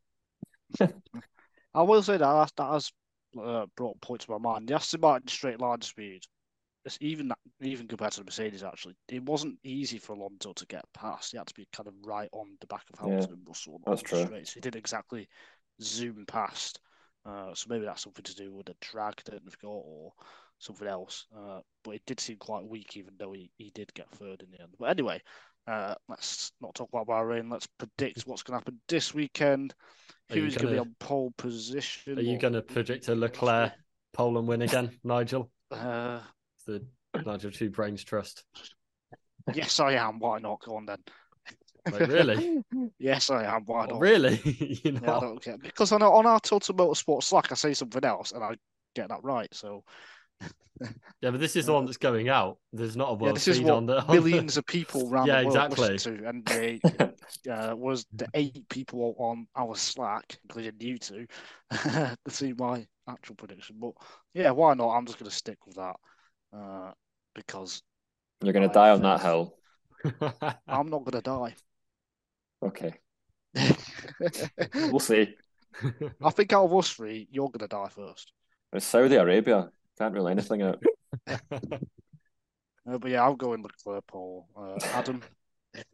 [1.73, 2.91] I will say that that, that has
[3.39, 4.67] uh, brought a point to my mind.
[4.67, 6.23] The Aston Martin straight line speed,
[6.85, 10.65] it's even that, even compared to the Mercedes, actually, it wasn't easy for Alonso to
[10.65, 11.31] get past.
[11.31, 13.81] He had to be kind of right on the back of Yeah, Hamilton and Russell
[13.85, 14.27] that's true.
[14.53, 15.27] He didn't exactly
[15.81, 16.79] zoom past.
[17.25, 20.11] Uh, so maybe that's something to do with the drag that they've got or
[20.57, 21.27] something else.
[21.35, 24.49] Uh, but it did seem quite weak, even though he, he did get third in
[24.51, 24.73] the end.
[24.79, 25.21] But anyway,
[25.67, 27.51] uh, let's not talk about Bahrain.
[27.51, 29.73] Let's predict what's going to happen this weekend.
[30.29, 32.17] Who's going to be on pole position?
[32.17, 33.73] Are you going to predict a Leclerc
[34.13, 35.51] pole and win again, Nigel?
[35.69, 36.21] Uh,
[36.65, 36.85] The
[37.25, 38.43] Nigel Two Brains Trust.
[39.53, 40.19] yes, I am.
[40.19, 40.61] Why not?
[40.61, 40.99] Go on then.
[42.07, 42.63] Really?
[42.99, 43.63] yes, I am.
[43.65, 43.99] Why Oh, not?
[43.99, 44.39] really?
[44.83, 47.55] you know, Yeah, I don't care because on our, on our Total Motorsport Slack, I
[47.55, 48.55] say something else and I
[48.95, 49.53] get that right.
[49.53, 49.83] So
[51.21, 52.57] yeah, but this is the one that's going out.
[52.73, 54.65] There's not a yeah, world this is feed what on the on the- millions of
[54.65, 55.89] people around Yeah, the world exactly.
[55.93, 56.81] listen to, and they
[57.51, 61.27] uh, was the eight people on our Slack, including you two,
[61.71, 63.77] to see my actual prediction.
[63.79, 63.91] But
[64.33, 64.89] yeah, why not?
[64.89, 65.95] I'm just going to stick with that
[66.55, 66.91] uh,
[67.35, 67.83] because
[68.43, 69.55] You're going to die on that hill.
[70.67, 71.55] I'm not going to die.
[72.63, 72.93] Okay,
[74.75, 75.35] we'll see.
[76.23, 78.31] I think out of us three, you're going to die first.
[78.73, 79.69] It's Saudi Arabia.
[79.97, 80.81] Can't rule anything out.
[82.89, 84.47] Uh, but yeah, I'll go in Leclerc, Paul.
[84.57, 85.21] Uh, Adam.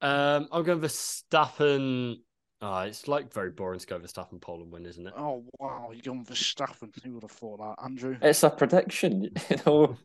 [0.00, 2.16] um, I'm going Verstappen.
[2.62, 5.14] Oh, it's like very boring to go Verstappen pole and win, isn't it?
[5.16, 6.90] oh wow, you're going Verstappen.
[7.02, 8.16] Who would have thought that, Andrew?
[8.20, 9.30] It's a prediction.
[9.50, 9.96] You know,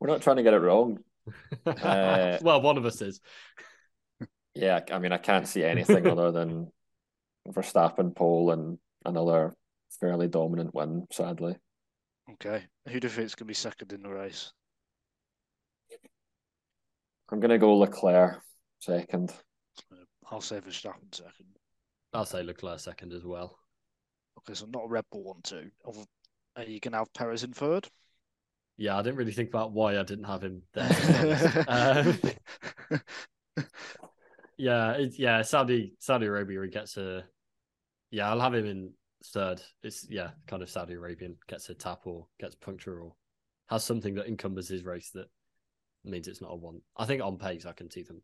[0.00, 0.98] we're not trying to get it wrong.
[1.64, 3.20] Uh, well, one of us is.
[4.54, 6.70] Yeah, I mean, I can't see anything other than
[7.48, 9.54] Verstappen pole and another
[10.00, 11.06] fairly dominant win.
[11.10, 11.56] Sadly,
[12.30, 14.52] Okay, who do you think is going to be second in the race?
[17.30, 18.40] I'm going to go Leclerc
[18.78, 19.32] second.
[20.30, 21.46] I'll say Verstappen second.
[22.12, 23.58] I'll say Leclerc second as well.
[24.38, 25.70] Okay, so not a Red Bull one, two.
[26.56, 27.88] Are you going to have Perez in third?
[28.76, 30.88] Yeah, I didn't really think about why I didn't have him there.
[30.88, 32.26] to be honest.
[33.58, 33.64] um,
[34.56, 37.24] yeah, it, yeah, Saudi Saudi Arabia he gets a.
[38.10, 38.92] Yeah, I'll have him in
[39.26, 39.60] third.
[39.82, 43.14] It's yeah, kind of Saudi Arabian gets a tap or gets puncture or
[43.68, 45.26] has something that encumbers his race that
[46.04, 46.80] means it's not a one.
[46.96, 48.22] I think on pace I can see them.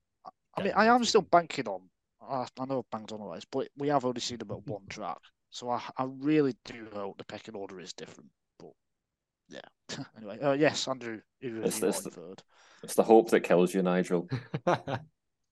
[0.56, 1.82] I mean, I am still banking on.
[2.20, 4.66] I, I know I've banked on the race, but we have only seen them at
[4.66, 5.18] one track.
[5.50, 8.30] So I, I really do hope the pecking order is different.
[8.58, 8.72] But
[9.48, 9.60] yeah.
[10.16, 12.42] anyway, uh, yes, Andrew, who It's- have you it's got in third?
[12.82, 14.28] It's the hope that kills you, Nigel.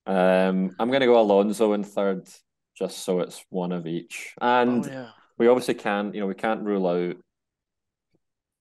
[0.07, 2.29] Um, I'm going to go Alonso in third,
[2.77, 4.35] just so it's one of each.
[4.41, 5.09] And oh yeah.
[5.39, 7.17] We obviously can, you know, we can't rule out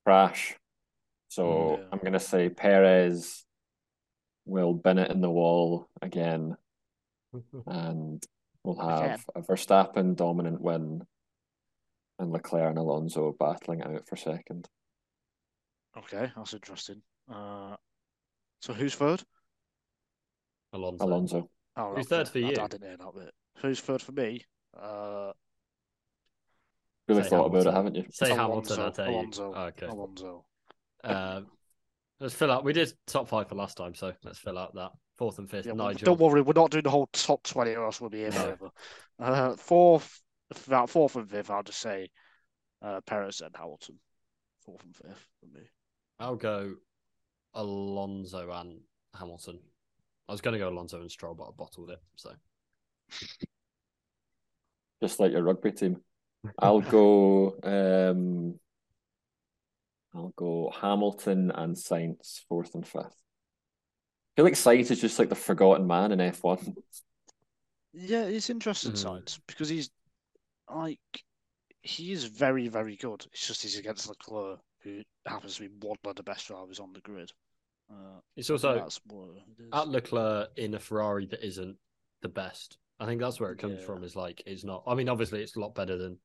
[0.05, 0.55] crash.
[1.29, 1.85] So Yeah.
[1.91, 3.43] I'm going to say Perez
[4.45, 6.55] will bin it in the wall again,
[7.67, 8.23] and
[8.63, 11.01] we'll have a Verstappen dominant win,
[12.19, 14.67] and Leclerc and Alonso battling out for second.
[15.97, 17.01] Okay, that's interesting.
[17.31, 17.75] Uh,
[18.61, 19.23] so who's third?
[20.73, 21.05] Alonso.
[21.05, 21.49] Alonso.
[21.77, 22.47] Oh, Who's third for I, you?
[22.59, 23.31] I didn't hear that bit.
[23.61, 24.41] Who's third for me?
[24.77, 25.31] Uh,
[27.07, 28.05] Really Say thought about it, haven't you?
[28.11, 29.17] Say Alonso, Hamilton, I'll tell you.
[29.17, 29.85] Alonso, Okay.
[29.85, 30.45] Alonso.
[31.03, 31.47] Um,
[32.19, 32.63] let's fill out.
[32.63, 35.65] We did top five for last time, so let's fill out that fourth and fifth.
[35.67, 36.05] Yeah, well, Nigel.
[36.15, 38.69] don't worry, we're not doing the whole top twenty, or else we'll be here forever.
[39.19, 40.19] Uh, fourth,
[40.67, 42.09] about fourth and fifth, I'll just say
[42.81, 43.99] uh, Perez and Hamilton.
[44.65, 45.65] Fourth and fifth for me.
[46.19, 46.73] I'll go
[47.53, 48.79] Alonso and
[49.17, 49.59] Hamilton.
[50.27, 51.99] I was going to go Alonso and Stroll, but I bottled it.
[52.15, 52.31] So
[55.01, 55.97] Just like your rugby team.
[56.59, 57.55] I'll go.
[57.63, 58.59] Um,
[60.13, 63.03] I'll go Hamilton and Sainz fourth and fifth.
[63.03, 66.75] I feel like Sainz is just like the forgotten man in F one.
[67.93, 68.97] Yeah, it's interesting Mhm.
[68.97, 69.89] sides because he's
[70.69, 70.99] like
[71.81, 73.25] he is very, very good.
[73.31, 76.93] It's just he's against Leclerc, who happens to be one of the best drivers on
[76.93, 77.31] the grid.
[77.89, 79.69] Uh, It's so I think also that's what it is.
[79.71, 81.77] at Leclerc in a Ferrari that isn't
[82.21, 82.77] the best.
[82.99, 83.85] I think that's where it comes Yeah.
[83.85, 84.03] from.
[84.03, 84.83] Is like it's not.
[84.87, 86.19] I mean, obviously, it's a lot better than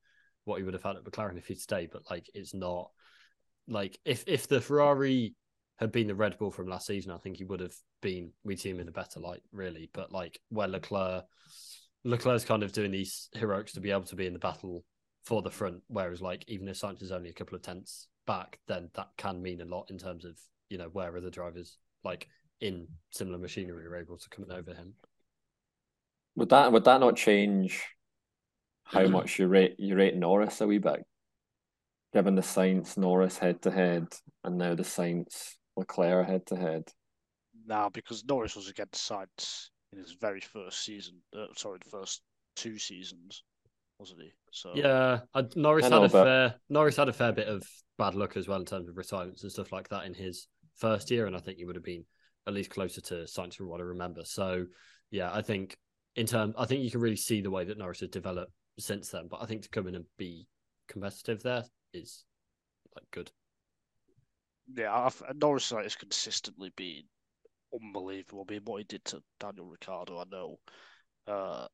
[0.51, 1.91] what he would have had at McLaren if he'd stayed.
[1.91, 2.91] But like, it's not
[3.69, 5.35] like if if the Ferrari
[5.79, 8.33] had been the Red Bull from last season, I think he would have been.
[8.45, 9.89] We'd see him in a better light, really.
[9.95, 11.25] But like where Leclerc,
[12.05, 14.85] Leclerc's kind of doing these heroics to be able to be in the battle
[15.25, 15.83] for the front.
[15.87, 19.41] Whereas like even if Sainz is only a couple of tenths back, then that can
[19.41, 20.37] mean a lot in terms of
[20.69, 22.29] you know where other drivers like
[22.61, 24.95] in similar machinery are able to come over him.
[26.37, 27.85] Would that would that not change
[28.93, 31.05] how much you rate you rate Norris a wee bit?
[32.13, 34.07] Given the Sainz Norris head to head
[34.45, 36.85] and now the Sainz Leclerc head to head.
[37.67, 41.21] now because Norris was against Sainz in his very first season.
[41.37, 42.23] Uh, sorry, the first
[42.57, 43.45] two seasons,
[43.99, 44.33] wasn't he?
[44.51, 47.63] So Yeah, I, Norris I had a but- fair Norris had a fair bit of
[47.97, 51.11] bad luck as well in terms of retirements and stuff like that in his first
[51.11, 52.05] year, and I think he would have been
[52.47, 54.23] at least closer to Sainz from what I remember.
[54.25, 54.67] So
[55.13, 55.77] yeah, I think
[56.17, 58.51] in terms, I think you can really see the way that Norris has developed
[58.81, 59.29] since then.
[59.29, 60.49] But I think to come in and be
[60.89, 62.25] competitive there is
[62.97, 63.31] like good.
[64.75, 67.03] yeah, I've, Norris has consistently been
[67.75, 68.47] unbelievable.
[68.49, 70.59] I mean, what he did to Daniel Ricciardo, I know.
[71.27, 71.67] Uh,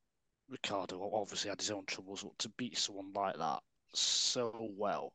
[0.51, 3.61] Ricciardo obviously had his own troubles, but to beat someone like that
[3.95, 5.13] so well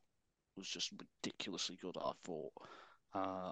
[0.58, 0.92] was just
[1.24, 1.98] ridiculously good.
[2.02, 2.54] I thought,
[3.14, 3.52] uh,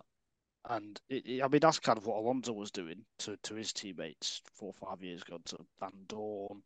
[0.69, 3.73] and it, it- I mean that's kind of what Alonso was doing to, to his
[3.73, 6.63] teammates four or five years ago, to Van Dorn,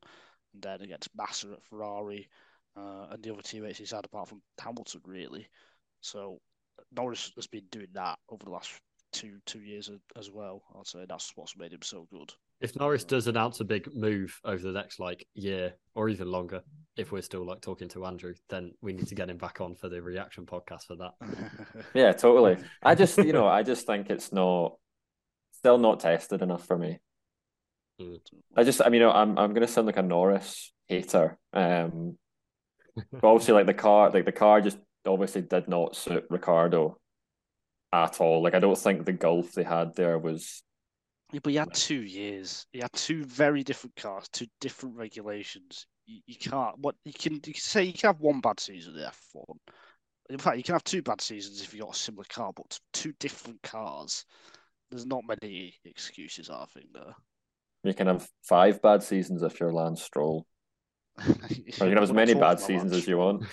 [0.62, 2.30] then against Massa at Ferrari,
[2.76, 5.48] uh, and the other teammates he's had apart from Hamilton, really.
[6.02, 6.40] So
[6.92, 8.72] Norris has been doing that over the last
[9.12, 10.64] two two years as well.
[10.78, 12.34] I'd say that's what's made him so good.
[12.60, 16.62] If Norris does announce a big move over the next like year or even longer,
[16.98, 19.76] if we're still like talking to Andrew, then we need to get him back on
[19.76, 21.14] for the reaction podcast for that.
[21.94, 22.58] Yeah, totally.
[22.82, 24.78] I just you know, I just think it's not
[25.52, 27.00] still not tested enough for me.
[28.02, 28.20] Mm.
[28.56, 31.38] I just I mean know I'm I'm gonna sound like a Norris hater.
[31.54, 32.18] Um
[33.12, 36.98] but obviously like the car like the car just obviously did not suit Ricciardo
[37.92, 38.44] at all.
[38.44, 40.64] Like I don't think the gulf they had there was
[41.32, 42.66] Yeah, but he had two years.
[42.72, 45.86] He had two very different cars, two different regulations.
[46.06, 46.78] You, you can't.
[46.80, 49.60] What you can you can say you can have one bad season in F one.
[50.30, 52.80] In fact, you can have two bad seasons if you got a similar car, but
[52.94, 54.26] two different cars.
[54.90, 56.88] There's not many excuses, I think.
[56.94, 57.16] There.
[57.84, 60.46] You can have five bad seasons if you're Lance Stroll.
[61.50, 63.44] You can have as many bad seasons as you want.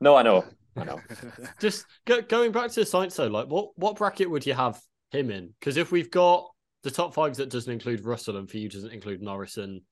[0.00, 0.44] No, I know.
[0.76, 1.00] I know.
[1.60, 4.80] Just go, going back to Sainz though, like what what bracket would you have
[5.10, 5.52] him in?
[5.58, 6.48] Because if we've got
[6.82, 9.82] the top five that doesn't include Russell and for you doesn't include Norris and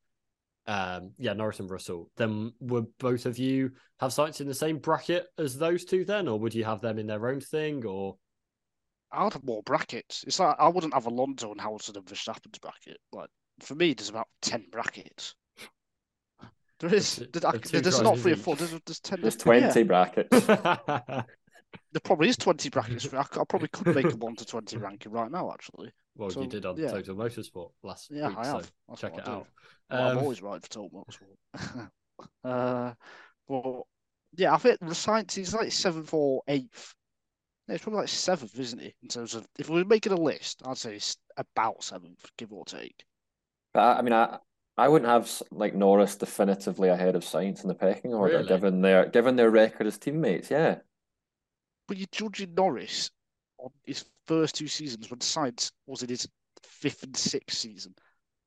[0.66, 4.78] um yeah Norris and Russell, then would both of you have Sainz in the same
[4.78, 7.84] bracket as those two then, or would you have them in their own thing?
[7.84, 8.16] Or
[9.10, 10.24] I would have more brackets.
[10.26, 12.98] It's like I wouldn't have Alonso and Hamilton and Verstappen's bracket.
[13.12, 13.30] Like
[13.62, 15.34] for me, there's about ten brackets.
[16.80, 17.16] There is.
[17.16, 18.56] two- there- I- there's not three or four.
[18.56, 19.20] There's, there's ten.
[19.20, 19.42] There's yeah.
[19.42, 20.46] twenty brackets.
[21.92, 23.12] There probably is 20 brackets.
[23.12, 25.90] I, I, c- I probably could make a 1 to 20 ranking right now, actually.
[26.16, 26.90] well, So, you did on yeah.
[26.90, 28.72] Total Motorsport last Yeah, week, I so have.
[28.88, 29.46] That's check it out.
[29.90, 31.90] Well, I'm Um, always right for Total Motorsport.
[32.44, 32.92] uh,
[33.48, 33.82] but,
[34.36, 36.94] yeah, I think the Sainz is like 7th or 8th.
[37.68, 38.94] Yeah, it's probably like 7th, isn't it?
[39.02, 42.52] In terms of, if we were making a list, I'd say it's about 7th, give
[42.52, 43.04] or take.
[43.74, 44.38] But I, I mean, I
[44.76, 48.48] I wouldn't have like Norris definitively ahead of Sainz in the pecking order, Really?
[48.48, 50.50] given their given their record as teammates.
[50.50, 50.76] Yeah,
[51.88, 53.10] But you're judging Norris
[53.58, 56.28] on his first two seasons when Sainz was in his
[56.62, 57.94] fifth and sixth season.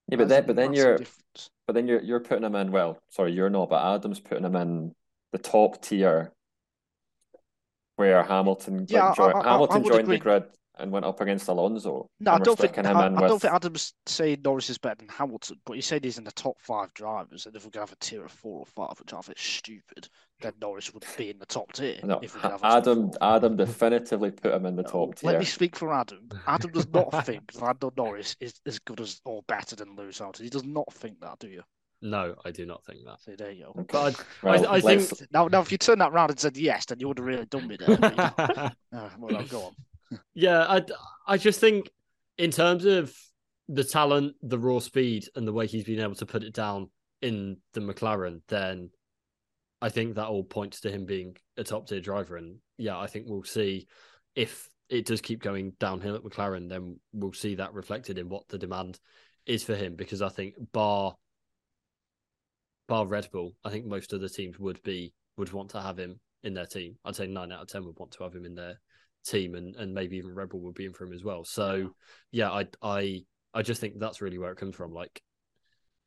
[0.07, 1.49] yeah, but then but then you're difference.
[1.67, 2.71] but then you're you're putting him in.
[2.71, 4.95] Well, sorry, you're not, but Adam's putting him in
[5.33, 6.31] the top tier,
[7.97, 10.15] where Hamilton Yeah, like, I- I- I- Hamilton I joined agree.
[10.17, 10.43] the grid
[10.79, 12.09] and went up against Alonso.
[12.19, 14.69] No, I don't think sticking him I, in I don't with- think Adam's saying Norris
[14.69, 17.63] is better than Hamilton, but he said he's in the top five drivers, and if
[17.65, 20.07] we're gonna have a tier of four or five, which I think is stupid,
[20.39, 21.99] then Norris would be in the top tier.
[22.03, 23.11] No, if we could have Adam.
[23.21, 25.31] Adam definitively put him in the No, top tier.
[25.31, 26.29] Let me speak for Adam.
[26.47, 30.45] Adam does not think Lando Norris is as good as or better than Lewis Hamilton.
[30.45, 31.61] He does not think that, do you?
[32.03, 33.21] no, I do not think that.
[33.21, 33.81] So there you go.
[33.81, 33.85] Okay.
[33.91, 36.85] But Well, I let's- think- Now, now, if you turn that round and said yes,
[36.87, 37.95] then you would have really done me there.
[38.01, 38.69] Uh,
[39.19, 39.75] well, go on.
[40.33, 40.85] Yeah, I
[41.27, 41.89] I just think
[42.37, 43.15] in terms of
[43.67, 46.89] the talent, the raw speed, and the way he's been able to put it down
[47.21, 48.89] in the McLaren, then
[49.81, 52.37] I think that all points to him being a top tier driver.
[52.37, 53.87] And yeah, I think we'll see
[54.35, 58.47] if it does keep going downhill at McLaren, then we'll see that reflected in what
[58.49, 58.99] the demand
[59.45, 59.95] is for him.
[59.95, 61.15] Because I think bar
[62.87, 66.19] bar Red Bull, I think most other teams would be would want to have him
[66.43, 66.97] in their team.
[67.05, 68.79] I'd say nine out of ten would want to have him in their
[69.25, 71.43] team, and and maybe even Red Bull would be in for him as well.
[71.43, 71.91] So
[72.31, 74.93] yeah, I I I just think that's really where it comes from.
[74.93, 75.21] Like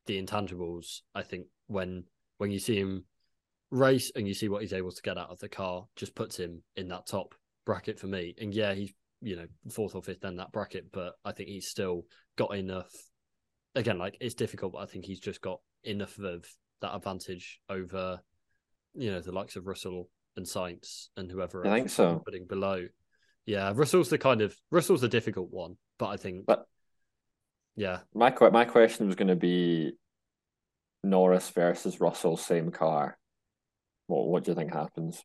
[0.06, 2.04] the intangibles, I think when
[2.38, 3.04] when you see him
[3.70, 6.36] race and you see what he's able to get out of the car, just puts
[6.36, 7.34] him in that top
[7.64, 8.34] bracket for me.
[8.40, 11.68] And yeah, he's you know fourth or fifth in that bracket, but I think he's
[11.68, 12.04] still
[12.36, 12.92] got enough.
[13.74, 16.44] Again, like it's difficult, but I think he's just got enough of
[16.80, 18.20] that advantage over,
[18.94, 21.66] you know, the likes of Russell and Sainz and whoever.
[21.66, 22.22] I think so.
[22.24, 22.86] Putting below,
[23.46, 26.66] yeah, Russell's the kind of Russell's the difficult one, but I think, But
[27.76, 29.92] yeah, my my question was going to be
[31.02, 33.18] Norris versus Russell, same car.
[34.06, 35.22] What what do you think happens?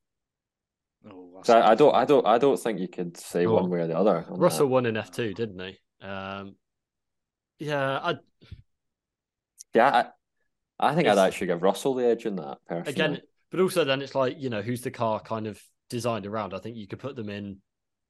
[1.06, 3.54] Oh, that's 'Cause I, I don't I don't I don't think you could say Oh,
[3.56, 4.26] one way or the other.
[4.30, 4.74] on Russell that.
[4.74, 5.78] won in F two, didn't he?
[6.06, 6.56] Um,
[7.60, 8.16] yeah, I
[9.74, 10.12] Yeah,
[10.80, 12.94] I, I think I'd actually give Russell the edge in that personally.
[12.94, 16.54] again, but also then it's like you know who's the car kind of designed around.
[16.54, 17.62] I think you could put them in,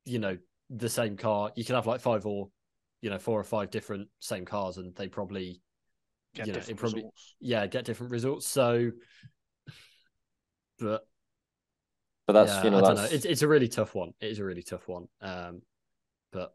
[0.05, 0.37] you know,
[0.69, 1.51] the same car.
[1.55, 2.49] You can have like five or,
[3.01, 5.61] you know, four or five different same cars, and they probably
[6.35, 7.35] Get you know, it probably- results.
[7.39, 8.45] yeah get different results.
[8.47, 8.91] So,
[10.79, 11.07] but
[12.27, 13.15] but that's yeah, you know I don't that's know.
[13.15, 14.13] It's it's a really tough one.
[14.21, 15.07] It is a really tough one.
[15.21, 15.61] Um,
[16.31, 16.53] but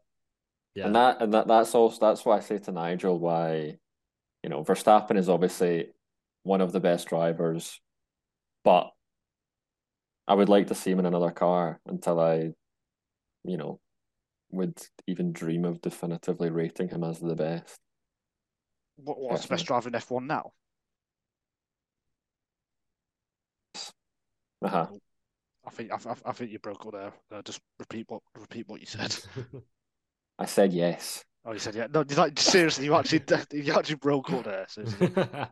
[0.73, 3.77] yeah, and that and that that's also that's why I say to Nigel why,
[4.43, 5.89] you know, Verstappen is obviously
[6.43, 7.81] one of the best drivers,
[8.63, 8.91] but
[10.27, 12.51] I would like to see him in another car until I,
[13.47, 13.79] you know,
[14.51, 14.77] would
[15.07, 17.79] even dream of definitively rating him as the best.
[18.97, 20.51] What, what's the best driver in F1 now?
[24.61, 24.87] Uh-huh.
[25.65, 27.13] I think I, I, I think you broke up there.
[27.31, 29.15] Uh, just repeat what repeat what you said.
[30.39, 31.23] I said yes.
[31.45, 31.87] Oh, you said yeah.
[31.93, 34.65] No, you like, seriously, you actually you actually broke up there.
[34.67, 34.83] So,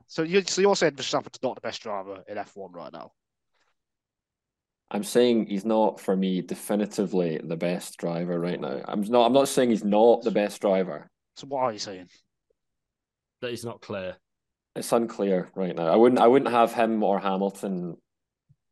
[0.08, 3.12] so you so you're saying Verstappen's not the best driver in F1 right now?
[4.94, 8.82] I'm saying he's not for me definitively the best driver right now.
[8.88, 9.26] I'm not.
[9.26, 11.10] I'm not saying he's not the best driver.
[11.36, 12.08] So what are you saying?
[13.42, 14.16] that is not clear.
[14.76, 15.88] It's unclear right now.
[15.88, 16.22] I wouldn't.
[16.22, 17.98] I wouldn't have him or Hamilton,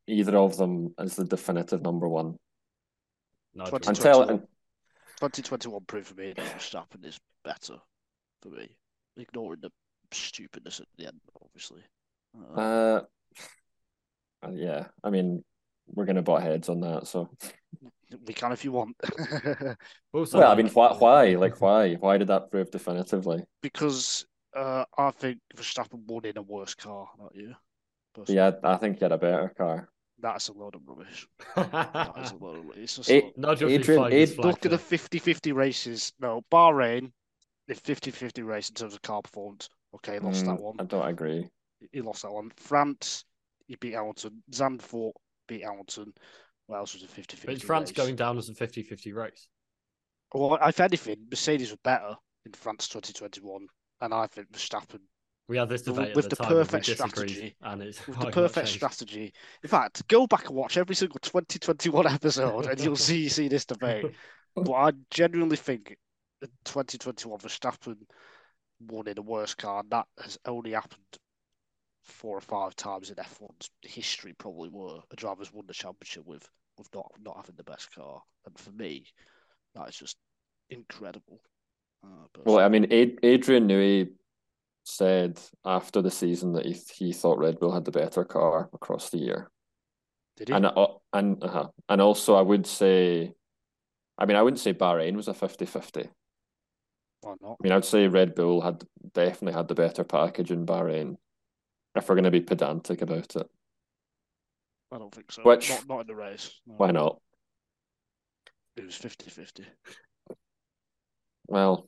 [0.08, 2.38] either of them, as the definitive number one
[3.56, 3.80] Nigel.
[3.80, 4.14] Twenty- until.
[4.14, 4.48] 2021.
[5.20, 7.76] 2021 proved for me that Verstappen is better
[8.42, 8.76] for me,
[9.18, 9.70] ignoring the
[10.12, 11.82] stupidness at the end, obviously.
[12.56, 13.02] Uh, Uh,
[14.44, 14.88] uh, yeah.
[15.04, 15.44] I mean,
[15.94, 17.08] we're gonna butt heads on that.
[17.08, 17.30] So,
[18.26, 18.96] we can if you want.
[20.14, 20.94] Also, well, I mean, why?
[20.94, 21.36] Why?
[21.36, 21.94] Like, why?
[21.94, 23.46] Why did that prove definitively?
[23.62, 27.54] because uh, I think Verstappen won in a worse car, not you.
[28.14, 28.36] Personally.
[28.36, 29.88] Yeah, I think he had a better car.
[30.20, 31.26] That's a load of rubbish.
[31.56, 34.72] That is a load of It's just It- not- Nigel Adrian- Adrian, Ad- look at
[34.72, 36.12] the 50 50 races.
[36.20, 37.14] No, Bahrain,
[37.70, 39.70] the 50 50 race in terms of car performance.
[39.96, 40.76] Okay, lost that Mm, one.
[40.80, 41.48] I don't agree.
[41.94, 42.52] He lost that one.
[42.58, 43.24] France,
[43.68, 44.44] he beat Hamilton.
[44.52, 45.14] Zandvoort
[45.52, 46.14] beat Hamilton.
[46.68, 49.48] What else was a 50 50 But is France going down as a 50-50 race?
[50.34, 53.68] Well, if anything, Mercedes were better in France 2021.
[54.00, 55.00] And I think Verstappen
[55.50, 56.52] We had this debate with the, the time.
[56.52, 57.56] and we perfect strategy.
[57.62, 59.34] and it's with the perfect strategy.
[59.62, 63.66] In fact, go back and watch every single 2021 episode and you'll see see this
[63.66, 64.06] debate.
[64.54, 65.98] But I genuinely think
[66.42, 67.96] in 2021 Verstappen
[68.82, 71.20] won in a worse car, and that has only happened
[72.04, 76.48] four or five times in F1's history, probably were a driver's won the championship with
[76.78, 78.22] with not not having the best car.
[78.46, 79.06] And for me,
[79.76, 80.18] that is just
[80.70, 81.42] incredible.
[82.04, 84.10] Uh, Well, I mean, Ad- Adrian Newey
[84.84, 89.10] said after the season that he he thought Red Bull had the better car across
[89.10, 89.52] the year,
[90.38, 90.54] did he?
[90.54, 93.34] and uh, and uh, and also I would say,
[94.18, 96.10] I mean, I wouldn't say Bahrain was a 50-50.
[97.22, 97.52] Why not?
[97.52, 98.84] I mean, I'd say Red Bull had
[99.14, 101.18] definitely had the better package in Bahrain.
[101.96, 103.50] If we're going to be pedantic about it,
[104.92, 105.44] I don't think so.
[105.44, 106.60] Which- Not, not in the race.
[106.66, 106.76] No.
[106.78, 107.20] why not?
[108.78, 109.66] It was 50 50.
[111.48, 111.88] Well,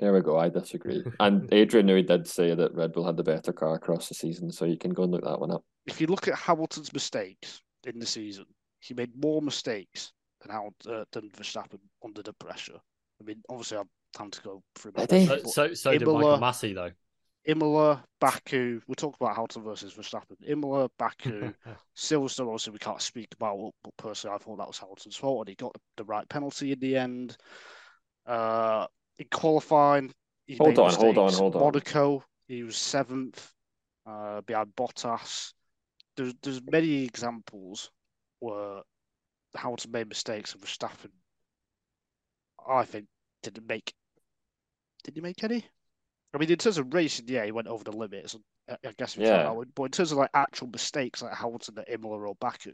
[0.00, 0.36] there we go.
[0.36, 1.04] I disagree.
[1.20, 4.50] and Adrian Newey did say that Red Bull had the better car across the season,
[4.50, 5.64] so you can go and look that one up.
[5.86, 8.46] If you look at Hamilton's mistakes in the season,
[8.80, 12.78] he made more mistakes than Hamilton, uh, than Verstappen under the pressure.
[13.20, 14.92] I mean, obviously, I'm time to go through.
[14.96, 15.26] my Did he?
[15.26, 16.90] So, so, so did Michael Masi though.
[17.46, 18.80] Imola, Baku.
[18.86, 20.36] We'll talk about Hamilton versus Verstappen.
[20.46, 21.52] Imola, Baku,
[21.96, 22.46] Silverstone.
[22.46, 25.54] Obviously, we can't speak about, but personally, I thought that was Hamilton's fault, and he
[25.54, 27.36] got the, right penalty in the end.
[28.26, 28.86] Uh,
[29.18, 30.12] in qualifying,
[30.46, 31.62] he Hold on, hold on, hold on.
[31.62, 33.52] Monaco, he was seventh,
[34.06, 35.52] uh, behind Bottas.
[36.16, 37.90] There's there's many examples
[38.40, 38.82] where
[39.54, 41.10] Hamilton made mistakes and Verstappen,
[42.66, 43.06] I think,
[43.42, 43.92] didn't make.
[45.02, 45.64] Did he make any?
[46.34, 48.36] I mean, in terms of racing, yeah, he went over the limits.
[48.68, 49.28] I I guess if Yeah.
[49.28, 49.42] yeah.
[49.44, 49.66] that way.
[49.74, 52.72] But in terms of like actual mistakes like Hamilton at Imola or Baku,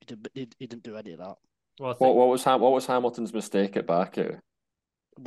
[0.00, 1.36] he didn't he, he didn't do any of that.
[1.78, 4.36] Well, think, What what was Ham- what was Hamilton's mistake at Baku?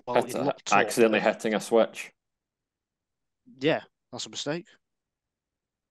[0.06, 0.78] Well, Hit- he looked up.
[0.80, 2.12] accidentally hitting a switch.
[3.60, 3.82] Yeah,
[4.12, 4.66] that's a mistake.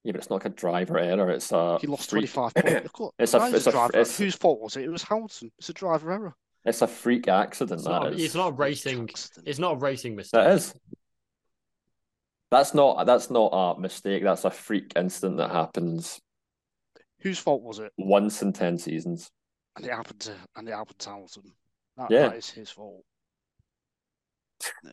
[0.05, 1.31] Yeah, but it's not like a driver error.
[1.31, 2.89] It's a He lost 25 points.
[3.01, 3.91] Of It's a- that is it's a- driver.
[3.95, 4.85] it's- Whose fault was it?
[4.85, 5.51] It was Hamilton.
[5.59, 6.35] It's a driver error.
[6.65, 7.79] It's a freak accident.
[7.81, 8.23] it's that not, is.
[8.25, 9.09] it's not a racing.
[9.09, 9.49] accident.
[9.49, 10.41] It's not a racing mistake.
[10.45, 10.75] That is.
[12.51, 14.23] That's not that's not a mistake.
[14.23, 16.21] That's a freak incident that happens
[17.21, 17.93] Whose fault was it?
[17.99, 19.31] once in ten seasons.
[19.77, 21.43] And it happened to and it happened to Hamilton.
[21.97, 22.29] That, Yeah.
[22.29, 23.05] that is his fault.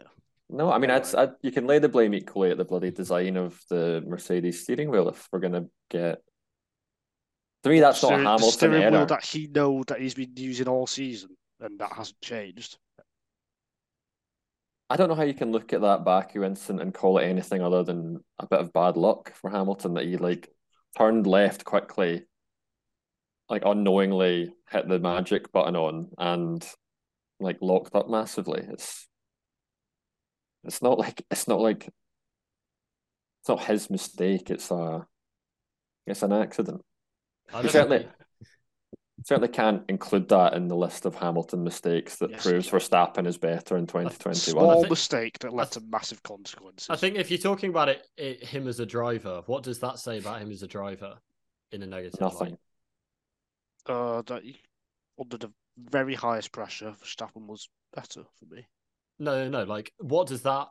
[0.47, 1.01] No, I mean, Alright.
[1.01, 4.61] it's I, you can lay the blame equally at the bloody design of the Mercedes
[4.61, 6.21] steering wheel if we're gonna get.
[7.63, 8.91] To me, that's not a Steering- the steering error.
[8.91, 12.77] wheel that he know that he's been using all season, and that hasn't changed.
[14.89, 17.61] I don't know how you can look at that Baku incident and call it anything
[17.61, 20.49] other than a bit of bad luck for Hamilton that he like
[20.97, 22.23] turned left quickly,
[23.49, 26.67] like unknowingly hit the magic button on and
[27.39, 28.63] like locked up massively.
[28.69, 29.07] It's
[30.63, 31.87] it's not like it's not like
[33.41, 34.51] it's not his mistake.
[34.51, 35.07] It's a
[36.05, 36.81] it's an accident.
[37.51, 38.07] I You don't certainly
[39.25, 42.79] certainly can't include that in the list of Hamilton mistakes that Yes, proves can.
[42.79, 44.35] Verstappen is better in 2021.
[44.35, 46.87] Small think- mistake that led I to massive consequences.
[46.89, 49.97] I think if you're talking about it, it, him as a driver, what does that
[49.99, 51.17] say about him as a driver
[51.71, 52.49] in a negative Nothing.
[52.51, 52.59] light?
[53.87, 54.59] uh, that he,
[55.19, 58.65] under the very highest pressure, Verstappen was better for me.
[59.19, 59.63] No, no, no.
[59.63, 60.67] Like, what does that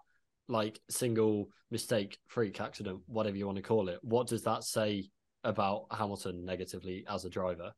[0.48, 5.10] like single mistake, freak accident, whatever you want to call it, what does that say
[5.42, 7.72] about Hamilton negatively as a driver?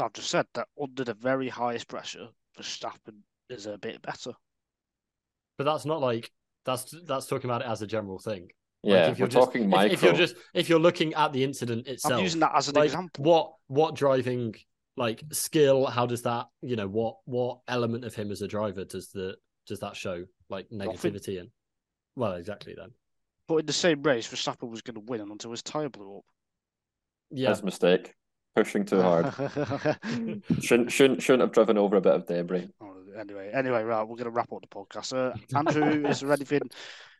[0.00, 2.28] I've just said that under the very highest pressure,
[2.58, 3.18] Verstappen
[3.50, 4.32] is a bit better.
[5.58, 6.30] But that's not like
[6.64, 8.48] that's that's talking about it as a general thing.
[8.82, 9.92] Yeah, if we're you're just- talking If, micro.
[9.94, 12.74] if you're just if you're looking at the incident itself, I'm using that as an
[12.74, 13.24] like example.
[13.24, 14.54] what what driving
[14.96, 18.84] like skill how does that you know what what element of him as a driver
[18.84, 19.34] does the
[19.66, 21.50] does that show like negativity in
[22.14, 22.90] well exactly then
[23.48, 26.24] But in the same race, Verstappen was going to win until his tyre blew up.
[27.30, 28.14] yeah His mistake.
[28.54, 29.32] Pushing too hard.
[30.60, 32.68] shouldn't shouldn't shouldn't have driven over a bit of debris.
[32.82, 35.14] Oh, anyway, anyway, right, we're going to wrap up the podcast.
[35.16, 36.60] Uh, Andrew, is there anything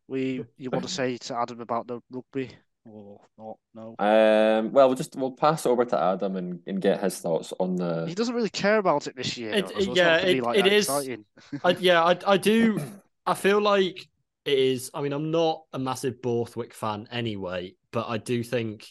[0.08, 2.50] we you want to say to Adam about the rugby
[2.84, 3.56] or not?
[3.74, 7.52] No, Um, well, we'll just we'll pass over to Adam and, and get his thoughts
[7.58, 8.04] on the.
[8.06, 9.52] he doesn't really care about it this year.
[9.54, 11.24] It- so it's yeah, it- like it that is- exciting.
[11.64, 12.78] I, yeah I, I do
[13.24, 14.08] i feel like
[14.44, 18.88] it is i mean i'm not a massive borthwick fan anyway but i do think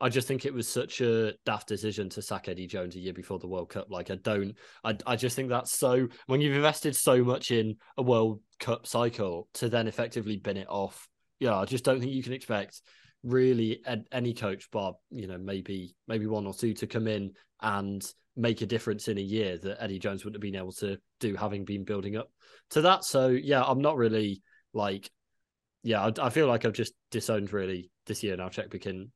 [0.00, 3.12] i just think it was such a daft decision to sack eddie jones a year
[3.12, 6.56] before the world cup like i don't i, I just think that's so when you've
[6.56, 11.56] invested so much in a world cup cycle to then effectively bin it off yeah
[11.56, 12.80] i just don't think you can expect
[13.22, 13.82] really
[14.12, 17.32] any coach bar you know maybe maybe one or two to come in
[17.62, 18.04] and
[18.36, 21.36] make a difference in a year that Eddie Jones wouldn't have been able to do
[21.36, 22.30] having been building up
[22.70, 23.04] to that.
[23.04, 24.42] So yeah, I'm not really
[24.72, 25.08] like
[25.82, 28.48] yeah, I, I feel like I've just disowned really this year now.
[28.48, 28.70] check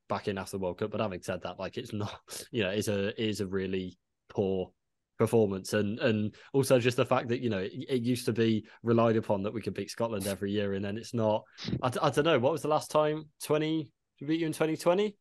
[0.09, 2.21] back in after the World Cup, but having said that, like it's not
[2.51, 4.71] you know, it's a it is a really poor
[5.19, 8.65] performance and and also just the fact that you know it, it used to be
[8.85, 11.43] relied upon that we could beat Scotland every year and then it's not
[11.83, 15.17] I, I don't know what was the last time 20 we beat you in 2020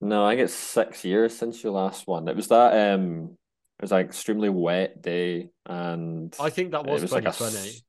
[0.00, 2.28] No, I think it's six years since your last one.
[2.28, 3.36] It was that um,
[3.78, 7.68] it was like extremely wet day, and I think that was, was like a 2020
[7.68, 7.82] s-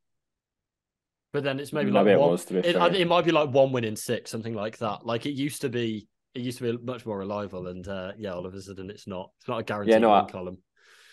[1.36, 3.32] but then it's maybe, maybe like it one, was to be It, it might be
[3.32, 5.06] like one win in six, something like that.
[5.06, 8.32] Like it used to be, it used to be much more reliable, and uh, yeah,
[8.34, 9.32] all of a sudden it's not.
[9.40, 10.58] It's not a guaranteed no, win I- column.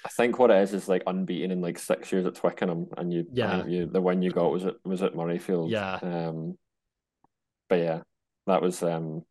[0.04, 3.12] I think what it is is like unbeaten in like six years at Twickenham, and
[3.12, 3.64] you, Yeah.
[3.66, 5.70] you, the win you got was it was at Murrayfield.
[5.70, 5.98] Yeah.
[6.02, 6.58] Um,
[7.68, 8.00] but yeah,
[8.46, 9.22] that was um,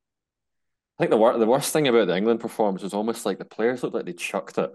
[0.98, 3.84] I think the the worst thing about the England performance was almost like the players
[3.84, 4.72] looked like they chucked it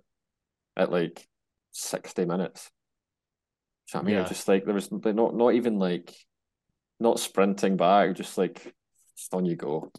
[0.77, 1.27] at like
[1.73, 2.71] sixty minutes.
[3.93, 4.23] Do you know what I mean?
[4.23, 4.29] Yeah.
[4.29, 6.15] just like there was they're not not even like
[7.01, 8.75] not sprinting back, just like
[9.17, 9.91] just on you go.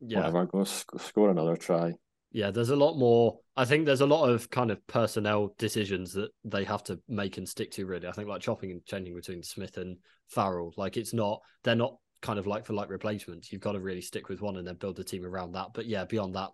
[0.00, 1.92] Yeah, Whatever, go sc- score another try.
[2.32, 2.50] yeah.
[2.50, 3.38] There's a lot more.
[3.56, 7.38] I think there's a lot of kind of personnel decisions that they have to make
[7.38, 7.86] and stick to.
[7.86, 10.72] Really, I think like chopping and changing between Smith and Farrell.
[10.76, 11.40] Like it's not.
[11.62, 13.52] They're not kind of like for like replacements.
[13.52, 15.68] You've got to really stick with one and then build the team around that.
[15.74, 16.50] But yeah, beyond that,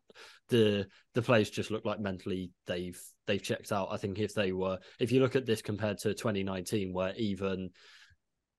[0.49, 3.89] the the players just look like mentally they've they've checked out.
[3.91, 7.71] I think if they were, if you look at this compared to 2019, where even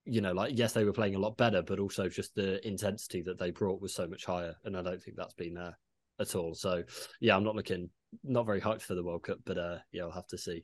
[0.05, 3.21] you know, like yes, they were playing a lot better, but also just the intensity
[3.23, 5.77] that they brought was so much higher, and I don't think that's been there
[6.19, 6.53] at all.
[6.53, 6.83] So
[7.19, 7.89] yeah, I'm not looking
[8.23, 10.63] not very hyped for the World Cup, but uh, yeah, I'll have to see.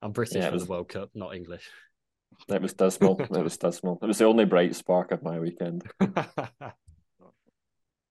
[0.00, 1.68] I'm British Yeah, it for the World Cup, not English.
[2.48, 3.20] It was dismal.
[3.20, 3.98] it was dismal.
[4.02, 5.84] It was the only bright spark of my weekend.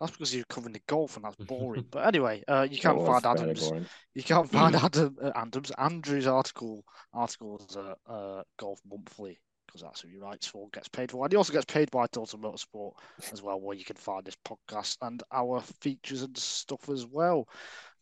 [0.01, 1.85] That's because you're covering the golf and that's boring.
[1.91, 3.69] but anyway, uh, you can't find Adams.
[3.69, 3.85] boring.
[4.15, 10.01] You can't find Adam uh, Adams Andrew's article articles at uh, Golf Monthly because that's
[10.01, 12.93] who he writes for, gets paid for, and he also gets paid by Total Motorsport
[13.31, 17.47] as well, where you can find this podcast and our features and stuff as well.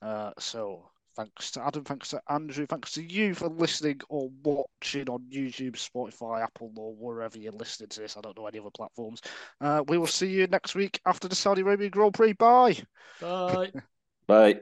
[0.01, 5.09] Uh, so thanks to Adam, thanks to Andrew, thanks to you for listening or watching
[5.09, 8.17] on YouTube, Spotify, Apple, or wherever you're listening to this.
[8.17, 9.21] I don't know any other platforms.
[9.61, 12.33] Uh, we will see you next week after the Saudi Arabia Grand Prix.
[12.33, 12.77] Bye.
[13.21, 13.71] Bye.
[14.27, 14.61] Bye.